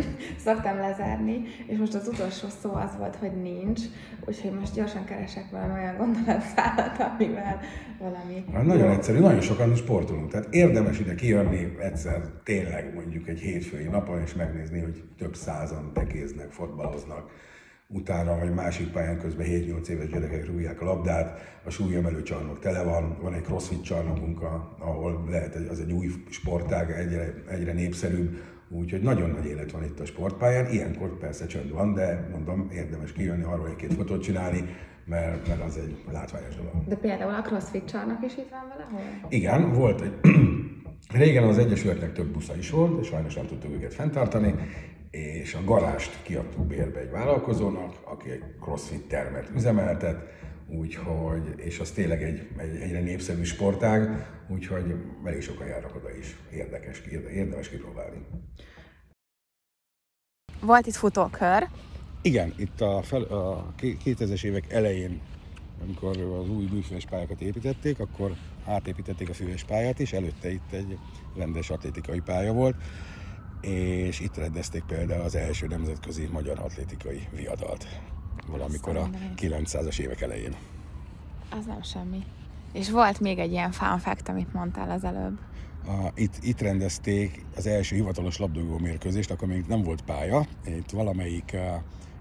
szoktam 0.44 0.76
lezárni, 0.76 1.42
és 1.66 1.78
most 1.78 1.94
az 1.94 2.08
utolsó 2.08 2.48
szó 2.60 2.74
az 2.74 2.96
volt, 2.98 3.16
hogy 3.16 3.42
nincs, 3.42 3.80
úgyhogy 4.26 4.52
most 4.58 4.74
gyorsan 4.74 5.04
keresek 5.04 5.50
valami 5.50 5.72
olyan 5.72 5.96
gondolatszállat, 5.96 6.98
amivel 6.98 7.60
valami... 7.98 8.44
Hát 8.52 8.64
nagyon 8.64 8.86
jó. 8.86 8.92
egyszerű, 8.92 9.18
nagyon 9.18 9.40
sokan 9.40 9.74
sportolunk, 9.74 10.30
tehát 10.30 10.54
érdemes 10.54 10.98
ide 10.98 11.14
kijönni 11.14 11.76
egyszer 11.80 12.20
tényleg 12.44 12.94
mondjuk 12.94 13.28
egy 13.28 13.40
hétfői 13.40 13.86
napon, 13.86 14.20
és 14.20 14.34
megnézni, 14.34 14.80
hogy 14.80 15.04
több 15.18 15.34
százan 15.34 15.92
tekéznek, 15.92 16.50
fotbaloznak, 16.50 17.30
utána 17.88 18.38
vagy 18.38 18.54
másik 18.54 18.92
pályán 18.92 19.18
közben 19.18 19.46
7-8 19.46 19.88
éves 19.88 20.08
gyerekek 20.08 20.46
rúgják 20.46 20.80
a 20.80 20.84
labdát, 20.84 21.38
a 21.64 21.70
súlyemelő 21.70 22.22
csarnok 22.22 22.58
tele 22.58 22.82
van, 22.82 23.16
van 23.20 23.34
egy 23.34 23.42
crossfit 23.42 23.82
csarnokunk, 23.82 24.42
ahol 24.78 25.24
lehet, 25.30 25.54
az 25.54 25.80
egy 25.80 25.92
új 25.92 26.06
sportág, 26.30 26.90
egyre, 26.90 27.34
egyre 27.48 27.72
népszerűbb, 27.72 28.36
úgyhogy 28.68 29.02
nagyon 29.02 29.30
nagy 29.30 29.46
élet 29.46 29.70
van 29.70 29.84
itt 29.84 30.00
a 30.00 30.04
sportpályán, 30.04 30.72
ilyenkor 30.72 31.18
persze 31.18 31.46
csönd 31.46 31.72
van, 31.72 31.94
de 31.94 32.28
mondom, 32.32 32.68
érdemes 32.72 33.12
kijönni 33.12 33.44
arról 33.44 33.68
egy-két 33.68 33.94
fotót 33.94 34.22
csinálni, 34.22 34.64
mert, 35.04 35.48
mert 35.48 35.62
az 35.62 35.76
egy 35.76 36.04
látványos 36.12 36.56
dolog. 36.56 36.72
De 36.88 36.96
például 36.96 37.34
a 37.34 37.42
crossfit 37.42 37.84
csarnok 37.84 38.24
is 38.24 38.36
itt 38.36 38.50
van 38.50 38.68
valahol? 38.68 39.26
Igen, 39.28 39.72
volt 39.72 40.00
egy 40.00 40.12
Régen 41.12 41.44
az 41.44 41.58
Egyesületnek 41.58 42.12
több 42.12 42.32
busza 42.32 42.56
is 42.56 42.70
volt, 42.70 43.00
és 43.00 43.06
sajnos 43.06 43.34
nem 43.34 43.46
tudtuk 43.46 43.74
őket 43.74 43.94
fenntartani, 43.94 44.54
és 45.16 45.54
a 45.54 45.64
garást 45.64 46.22
kiadtuk 46.22 46.66
bérbe 46.66 47.00
egy 47.00 47.10
vállalkozónak, 47.10 47.94
aki 48.04 48.30
egy 48.30 48.42
crossfit 48.60 49.08
termet 49.08 49.50
üzemeltet, 49.54 50.16
úgyhogy, 50.68 51.54
és 51.56 51.78
az 51.78 51.90
tényleg 51.90 52.22
egy, 52.22 52.48
egy 52.56 52.76
egyre 52.76 53.00
népszerű 53.00 53.42
sportág, 53.42 54.26
úgyhogy 54.48 54.94
elég 55.24 55.40
sokan 55.40 55.66
járnak 55.66 55.94
oda 55.96 56.16
is. 56.16 56.36
Érdekes, 56.52 57.00
érdemes 57.32 57.68
kipróbálni. 57.68 58.26
Volt 60.60 60.86
itt 60.86 60.94
futókör. 60.94 61.68
Igen, 62.22 62.54
itt 62.56 62.80
a, 62.80 63.02
fel, 63.02 63.22
a 63.22 63.74
2000-es 63.80 64.44
évek 64.44 64.72
elején, 64.72 65.20
amikor 65.82 66.16
az 66.16 66.48
új 66.48 66.68
műfős 66.72 67.04
pályákat 67.04 67.40
építették, 67.40 67.98
akkor 67.98 68.32
átépítették 68.64 69.28
a 69.28 69.34
főes 69.34 69.64
pályát 69.64 69.98
is, 69.98 70.12
előtte 70.12 70.50
itt 70.50 70.72
egy 70.72 70.98
rendes 71.36 71.70
atlétikai 71.70 72.20
pálya 72.20 72.52
volt, 72.52 72.74
és 73.66 74.20
itt 74.20 74.36
rendezték 74.36 74.82
például 74.82 75.22
az 75.22 75.34
első 75.34 75.66
nemzetközi 75.66 76.28
magyar 76.32 76.58
atlétikai 76.58 77.28
viadalt, 77.30 77.86
valamikor 78.46 78.96
a 78.96 79.10
900-as 79.36 79.98
évek 79.98 80.20
elején. 80.20 80.56
Az 81.50 81.66
nem 81.66 81.82
semmi. 81.82 82.22
És 82.72 82.90
volt 82.90 83.20
még 83.20 83.38
egy 83.38 83.50
ilyen 83.50 83.72
fun 83.72 83.98
fact, 83.98 84.28
amit 84.28 84.52
mondtál 84.52 84.90
az 84.90 85.04
előbb. 85.04 85.38
A, 85.86 86.12
itt, 86.14 86.34
itt 86.40 86.60
rendezték 86.60 87.44
az 87.56 87.66
első 87.66 87.96
hivatalos 87.96 88.38
labdarúgó 88.38 88.78
mérkőzést, 88.78 89.30
akkor 89.30 89.48
még 89.48 89.64
nem 89.68 89.82
volt 89.82 90.02
pálya. 90.02 90.46
Itt 90.66 90.90
valamelyik 90.90 91.50
uh, 91.54 91.60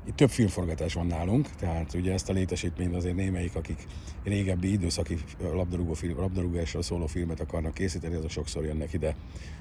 itt 0.08 0.16
több 0.16 0.30
filmforgatás 0.30 0.94
van 0.94 1.08
nálunk, 1.08 1.50
tehát 1.50 1.94
ugye 1.94 2.14
ezt 2.14 2.30
a 2.30 2.34
létesítményt 2.34 2.96
azért 2.96 3.16
némelyik, 3.16 3.56
akik 3.56 3.86
régebbi 4.24 4.72
időszaki 4.72 5.18
labdarúgó 5.40 5.94
film, 5.94 6.18
labdarúgásról 6.18 6.82
szóló 6.82 7.06
filmet 7.06 7.40
akarnak 7.40 7.74
készíteni, 7.74 8.16
azok 8.16 8.30
sokszor 8.30 8.66
jönnek 8.66 8.94
ide 8.94 9.16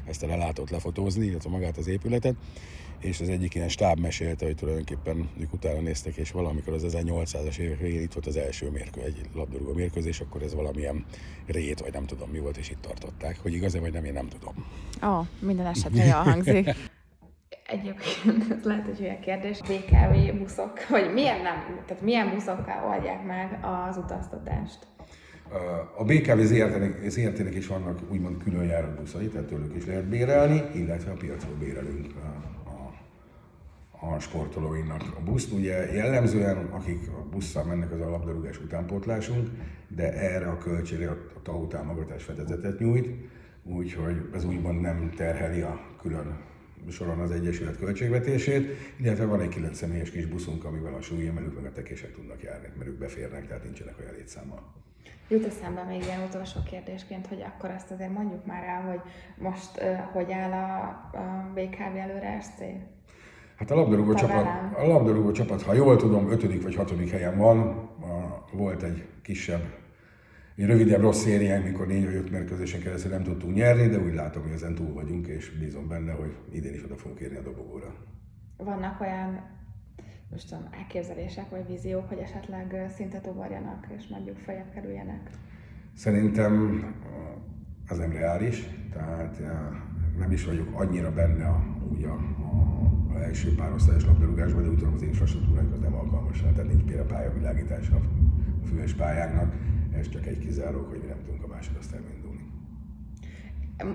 ezt 0.04 0.22
a 0.22 0.26
lelátót 0.26 0.70
lefotózni, 0.70 1.26
illetve 1.26 1.50
magát 1.50 1.76
az 1.76 1.86
épületet, 1.86 2.34
és 2.98 3.20
az 3.20 3.28
egyik 3.28 3.54
ilyen 3.54 3.68
stáb 3.68 3.98
mesélte, 3.98 4.44
hogy 4.44 4.54
tulajdonképpen 4.54 5.28
ők 5.38 5.52
utána 5.52 5.80
néztek, 5.80 6.16
és 6.16 6.30
valamikor 6.30 6.72
az 6.72 6.84
1800-as 6.86 7.56
évek 7.56 7.78
végén 7.78 8.02
itt 8.02 8.12
volt 8.12 8.26
az 8.26 8.36
első 8.36 8.70
mérkő, 8.70 9.00
egy 9.00 9.20
labdarúgó 9.34 9.72
mérkőzés, 9.72 10.20
akkor 10.20 10.42
ez 10.42 10.54
valamilyen 10.54 11.04
rét, 11.46 11.80
vagy 11.80 11.92
nem 11.92 12.06
tudom 12.06 12.30
mi 12.30 12.38
volt, 12.38 12.56
és 12.56 12.70
itt 12.70 12.80
tartották. 12.80 13.38
Hogy 13.42 13.52
igaz-e, 13.52 13.80
vagy 13.80 13.92
nem, 13.92 14.04
én 14.04 14.12
nem 14.12 14.28
tudom. 14.28 14.66
Ó, 15.02 15.08
oh, 15.08 15.26
minden 15.38 15.66
esetre 15.66 16.04
jól 16.04 16.22
hangzik. 16.22 16.74
Egyébként 17.66 18.50
ez 18.50 18.64
lehet 18.64 18.88
egy 18.88 19.00
olyan 19.00 19.20
kérdés, 19.20 19.60
BKV 19.60 20.38
buszok, 20.38 20.88
vagy 20.88 21.12
milyen, 21.12 21.40
nem, 21.42 21.82
tehát 21.86 22.02
milyen 22.02 22.30
buszokkal 22.30 22.84
oldják 22.88 23.26
meg 23.26 23.58
az 23.62 23.96
utaztatást? 23.96 24.78
A 25.96 26.04
BKV 26.04 26.40
ZRT-nek 27.08 27.54
is 27.54 27.66
vannak 27.66 27.98
úgymond 28.10 28.42
külön 28.42 28.64
járat 28.64 28.98
buszai, 28.98 29.28
tehát 29.28 29.46
tőlük 29.46 29.74
is 29.76 29.86
lehet 29.86 30.04
bérelni, 30.04 30.62
illetve 30.74 31.10
a 31.10 31.14
piacról 31.14 31.54
bérelünk 31.58 32.06
a, 32.16 32.26
a, 34.06 34.14
a 34.14 34.18
sportolóinak 34.18 35.02
a 35.18 35.22
buszt. 35.22 35.52
Ugye 35.52 35.92
jellemzően, 35.92 36.56
akik 36.56 37.08
a 37.08 37.28
busszal 37.30 37.64
mennek, 37.64 37.92
az 37.92 38.00
a 38.00 38.10
labdarúgás 38.10 38.60
utánpótlásunk, 38.60 39.48
de 39.88 40.12
erre 40.12 40.46
a 40.46 40.58
költségre 40.58 41.10
a 41.10 41.42
TAU 41.42 41.66
támogatás 41.66 42.22
fedezetet 42.22 42.78
nyújt, 42.78 43.08
úgyhogy 43.62 44.28
ez 44.34 44.44
úgymond 44.44 44.80
nem 44.80 45.12
terheli 45.16 45.60
a 45.60 45.80
külön 46.02 46.36
soron 46.90 47.18
az 47.18 47.30
Egyesület 47.30 47.78
költségvetését, 47.78 48.70
illetve 48.96 49.24
van 49.24 49.40
egy 49.40 49.48
9 49.48 49.76
személyes 49.76 50.10
kis 50.10 50.26
buszunk, 50.26 50.64
amivel 50.64 50.94
a 50.94 51.00
súlyemelők 51.00 51.54
meg 51.54 51.64
a 51.64 51.72
tekések 51.72 52.14
tudnak 52.14 52.42
járni, 52.42 52.68
mert 52.76 52.90
ők 52.90 52.98
beférnek, 52.98 53.46
tehát 53.46 53.64
nincsenek 53.64 53.98
olyan 54.00 54.14
létszámmal. 54.14 54.72
Jut 55.28 55.46
eszembe 55.46 55.82
még 55.82 56.02
ilyen 56.02 56.22
utolsó 56.28 56.60
kérdésként, 56.70 57.26
hogy 57.26 57.42
akkor 57.42 57.70
azt 57.70 57.90
azért 57.90 58.12
mondjuk 58.12 58.46
már 58.46 58.64
el, 58.64 58.82
hogy 58.82 59.00
most 59.38 59.80
uh, 59.80 59.96
hogy 60.12 60.32
áll 60.32 60.52
a, 60.52 60.88
a 61.18 61.50
BKV 61.54 61.96
előre 61.96 62.40
SC? 62.40 62.60
Hát 63.56 63.70
a 63.70 63.74
labdarúgó, 63.74 64.14
csapat, 64.14 64.46
a 64.76 64.86
labdarúgó 64.86 65.32
csapat, 65.32 65.62
ha 65.62 65.72
jól 65.72 65.96
tudom, 65.96 66.30
ötödik 66.30 66.62
vagy 66.62 66.74
hatodik 66.74 67.10
helyen 67.10 67.38
van. 67.38 67.58
A, 68.00 68.44
volt 68.52 68.82
egy 68.82 69.04
kisebb 69.22 69.62
egy 70.56 70.66
rövidebb 70.66 71.00
rossz 71.00 71.22
szériánk, 71.22 71.64
mikor 71.64 71.86
négy 71.86 72.04
vagy 72.04 72.14
öt 72.14 72.30
mérkőzésen 72.30 72.80
keresztül 72.80 73.10
nem 73.10 73.22
tudtunk 73.22 73.54
nyerni, 73.54 73.88
de 73.88 73.98
úgy 73.98 74.14
látom, 74.14 74.42
hogy 74.42 74.52
ezen 74.52 74.74
túl 74.74 74.92
vagyunk, 74.92 75.26
és 75.26 75.58
bízom 75.58 75.88
benne, 75.88 76.12
hogy 76.12 76.36
idén 76.52 76.74
is 76.74 76.84
oda 76.84 76.96
fogunk 76.96 77.20
érni 77.20 77.36
a 77.36 77.42
dobogóra. 77.42 77.94
Vannak 78.56 79.00
olyan 79.00 79.40
most 80.30 80.48
tudom, 80.48 80.68
elképzelések 80.70 81.50
vagy 81.50 81.66
víziók, 81.66 82.08
hogy 82.08 82.18
esetleg 82.18 82.86
szintet 82.94 83.26
ugorjanak, 83.26 83.86
és 83.96 84.06
mondjuk 84.06 84.36
feljebb 84.36 84.70
kerüljenek? 84.70 85.30
Szerintem 85.94 86.84
az 87.88 87.98
nem 87.98 88.12
reális, 88.12 88.68
tehát 88.92 89.40
nem 90.18 90.32
is 90.32 90.44
vagyok 90.44 90.80
annyira 90.80 91.12
benne 91.12 91.46
a, 91.46 91.64
ugye 91.90 92.06
a, 92.06 92.18
a, 92.38 93.14
a 93.14 93.22
első 93.22 93.54
párosztályos 93.54 94.04
labdarúgásban, 94.04 94.62
de 94.62 94.68
úgy 94.68 94.78
tudom 94.78 94.94
az 94.94 95.02
infrastruktúránk 95.02 95.72
az 95.72 95.80
nem 95.80 95.94
alkalmas, 95.94 96.40
tehát 96.40 96.66
nincs 96.66 96.82
például 96.82 97.08
pályavilágítása 97.08 97.96
a 98.62 98.66
füves 98.66 98.94
pályáknak 98.94 99.54
ez 99.98 100.08
csak 100.08 100.26
egy 100.26 100.38
kizárók, 100.38 100.88
hogy 100.88 101.00
mi 101.00 101.06
nem 101.06 101.22
tudunk 101.24 101.44
a 101.44 101.46
másodosztályba 101.46 102.06
indulni. 102.14 102.46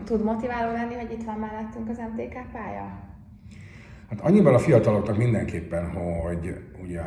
Tud 0.04 0.24
motiváló 0.24 0.72
lenni, 0.72 0.94
hogy 0.94 1.12
itt 1.12 1.24
van 1.24 1.40
mellettünk 1.40 1.90
az 1.90 1.98
MTK 1.98 2.52
pálya? 2.52 3.08
Hát 4.10 4.22
annyiban 4.22 4.54
a 4.54 4.60
fiataloknak 4.60 5.18
mindenképpen, 5.18 5.92
hogy 5.92 6.56
ugye 6.82 7.02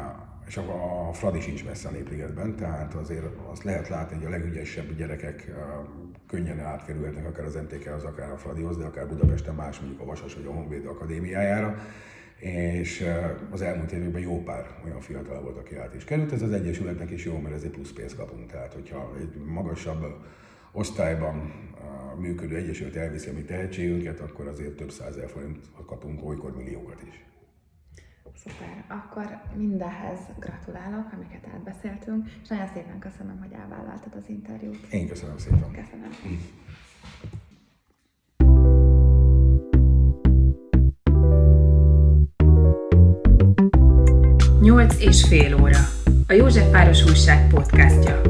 és 0.46 0.56
a, 0.56 1.08
a 1.08 1.12
Fradi 1.12 1.40
sincs 1.40 1.64
messze 1.64 1.88
a 1.88 1.90
Népligetben, 1.90 2.56
tehát 2.56 2.94
azért 2.94 3.24
azt 3.50 3.62
lehet 3.62 3.88
látni, 3.88 4.16
hogy 4.16 4.24
a 4.24 4.30
legügyesebb 4.30 4.96
gyerekek 4.96 5.52
könnyen 6.26 6.60
átkerülhetnek 6.60 7.26
akár 7.26 7.44
az 7.44 7.54
MTK-hoz, 7.54 8.04
akár 8.04 8.30
a 8.30 8.36
Fradihoz, 8.36 8.78
de 8.78 8.84
akár 8.84 9.08
Budapesten 9.08 9.54
más, 9.54 9.78
mondjuk 9.80 10.00
a 10.00 10.04
Vasas 10.04 10.34
vagy 10.34 10.46
a 10.46 10.52
Honvéd 10.52 10.86
Akadémiájára 10.86 11.76
és 12.42 13.04
az 13.50 13.62
elmúlt 13.62 13.92
években 13.92 14.22
jó 14.22 14.42
pár 14.42 14.66
olyan 14.84 15.00
fiatal 15.00 15.40
volt, 15.40 15.56
aki 15.56 15.76
át 15.76 15.94
is 15.94 16.04
került. 16.04 16.32
Ez 16.32 16.42
az 16.42 16.52
Egyesületnek 16.52 17.10
is 17.10 17.24
jó, 17.24 17.38
mert 17.38 17.54
ezért 17.54 17.72
plusz 17.72 17.92
pénzt 17.92 18.16
kapunk. 18.16 18.50
Tehát, 18.50 18.72
hogyha 18.72 19.12
egy 19.20 19.34
magasabb 19.44 20.04
osztályban 20.72 21.52
működő 22.18 22.56
Egyesület 22.56 22.96
elviszi 22.96 23.28
a 23.28 23.32
mi 23.32 23.42
tehetségünket, 23.42 24.20
akkor 24.20 24.46
azért 24.46 24.76
több 24.76 24.90
százezer 24.90 25.28
forint 25.28 25.58
kapunk, 25.86 26.24
olykor 26.24 26.56
milliókat 26.56 27.02
is. 27.08 27.24
Szuper. 28.34 28.84
Akkor 28.88 29.40
mindenhez 29.56 30.18
gratulálok, 30.38 31.12
amiket 31.12 31.46
átbeszéltünk, 31.54 32.28
és 32.42 32.48
nagyon 32.48 32.66
szépen 32.74 32.98
köszönöm, 32.98 33.38
hogy 33.38 33.52
elvállaltad 33.52 34.14
az 34.14 34.28
interjút. 34.28 34.86
Én 34.90 35.08
köszönöm 35.08 35.38
szépen. 35.38 35.70
Köszönöm. 35.70 36.10
Nyolc 44.62 44.94
és 44.98 45.24
fél 45.24 45.60
óra. 45.60 45.88
A 46.26 46.32
József 46.32 46.70
Város 46.70 47.04
Újság 47.04 47.48
podcastja. 47.48 48.22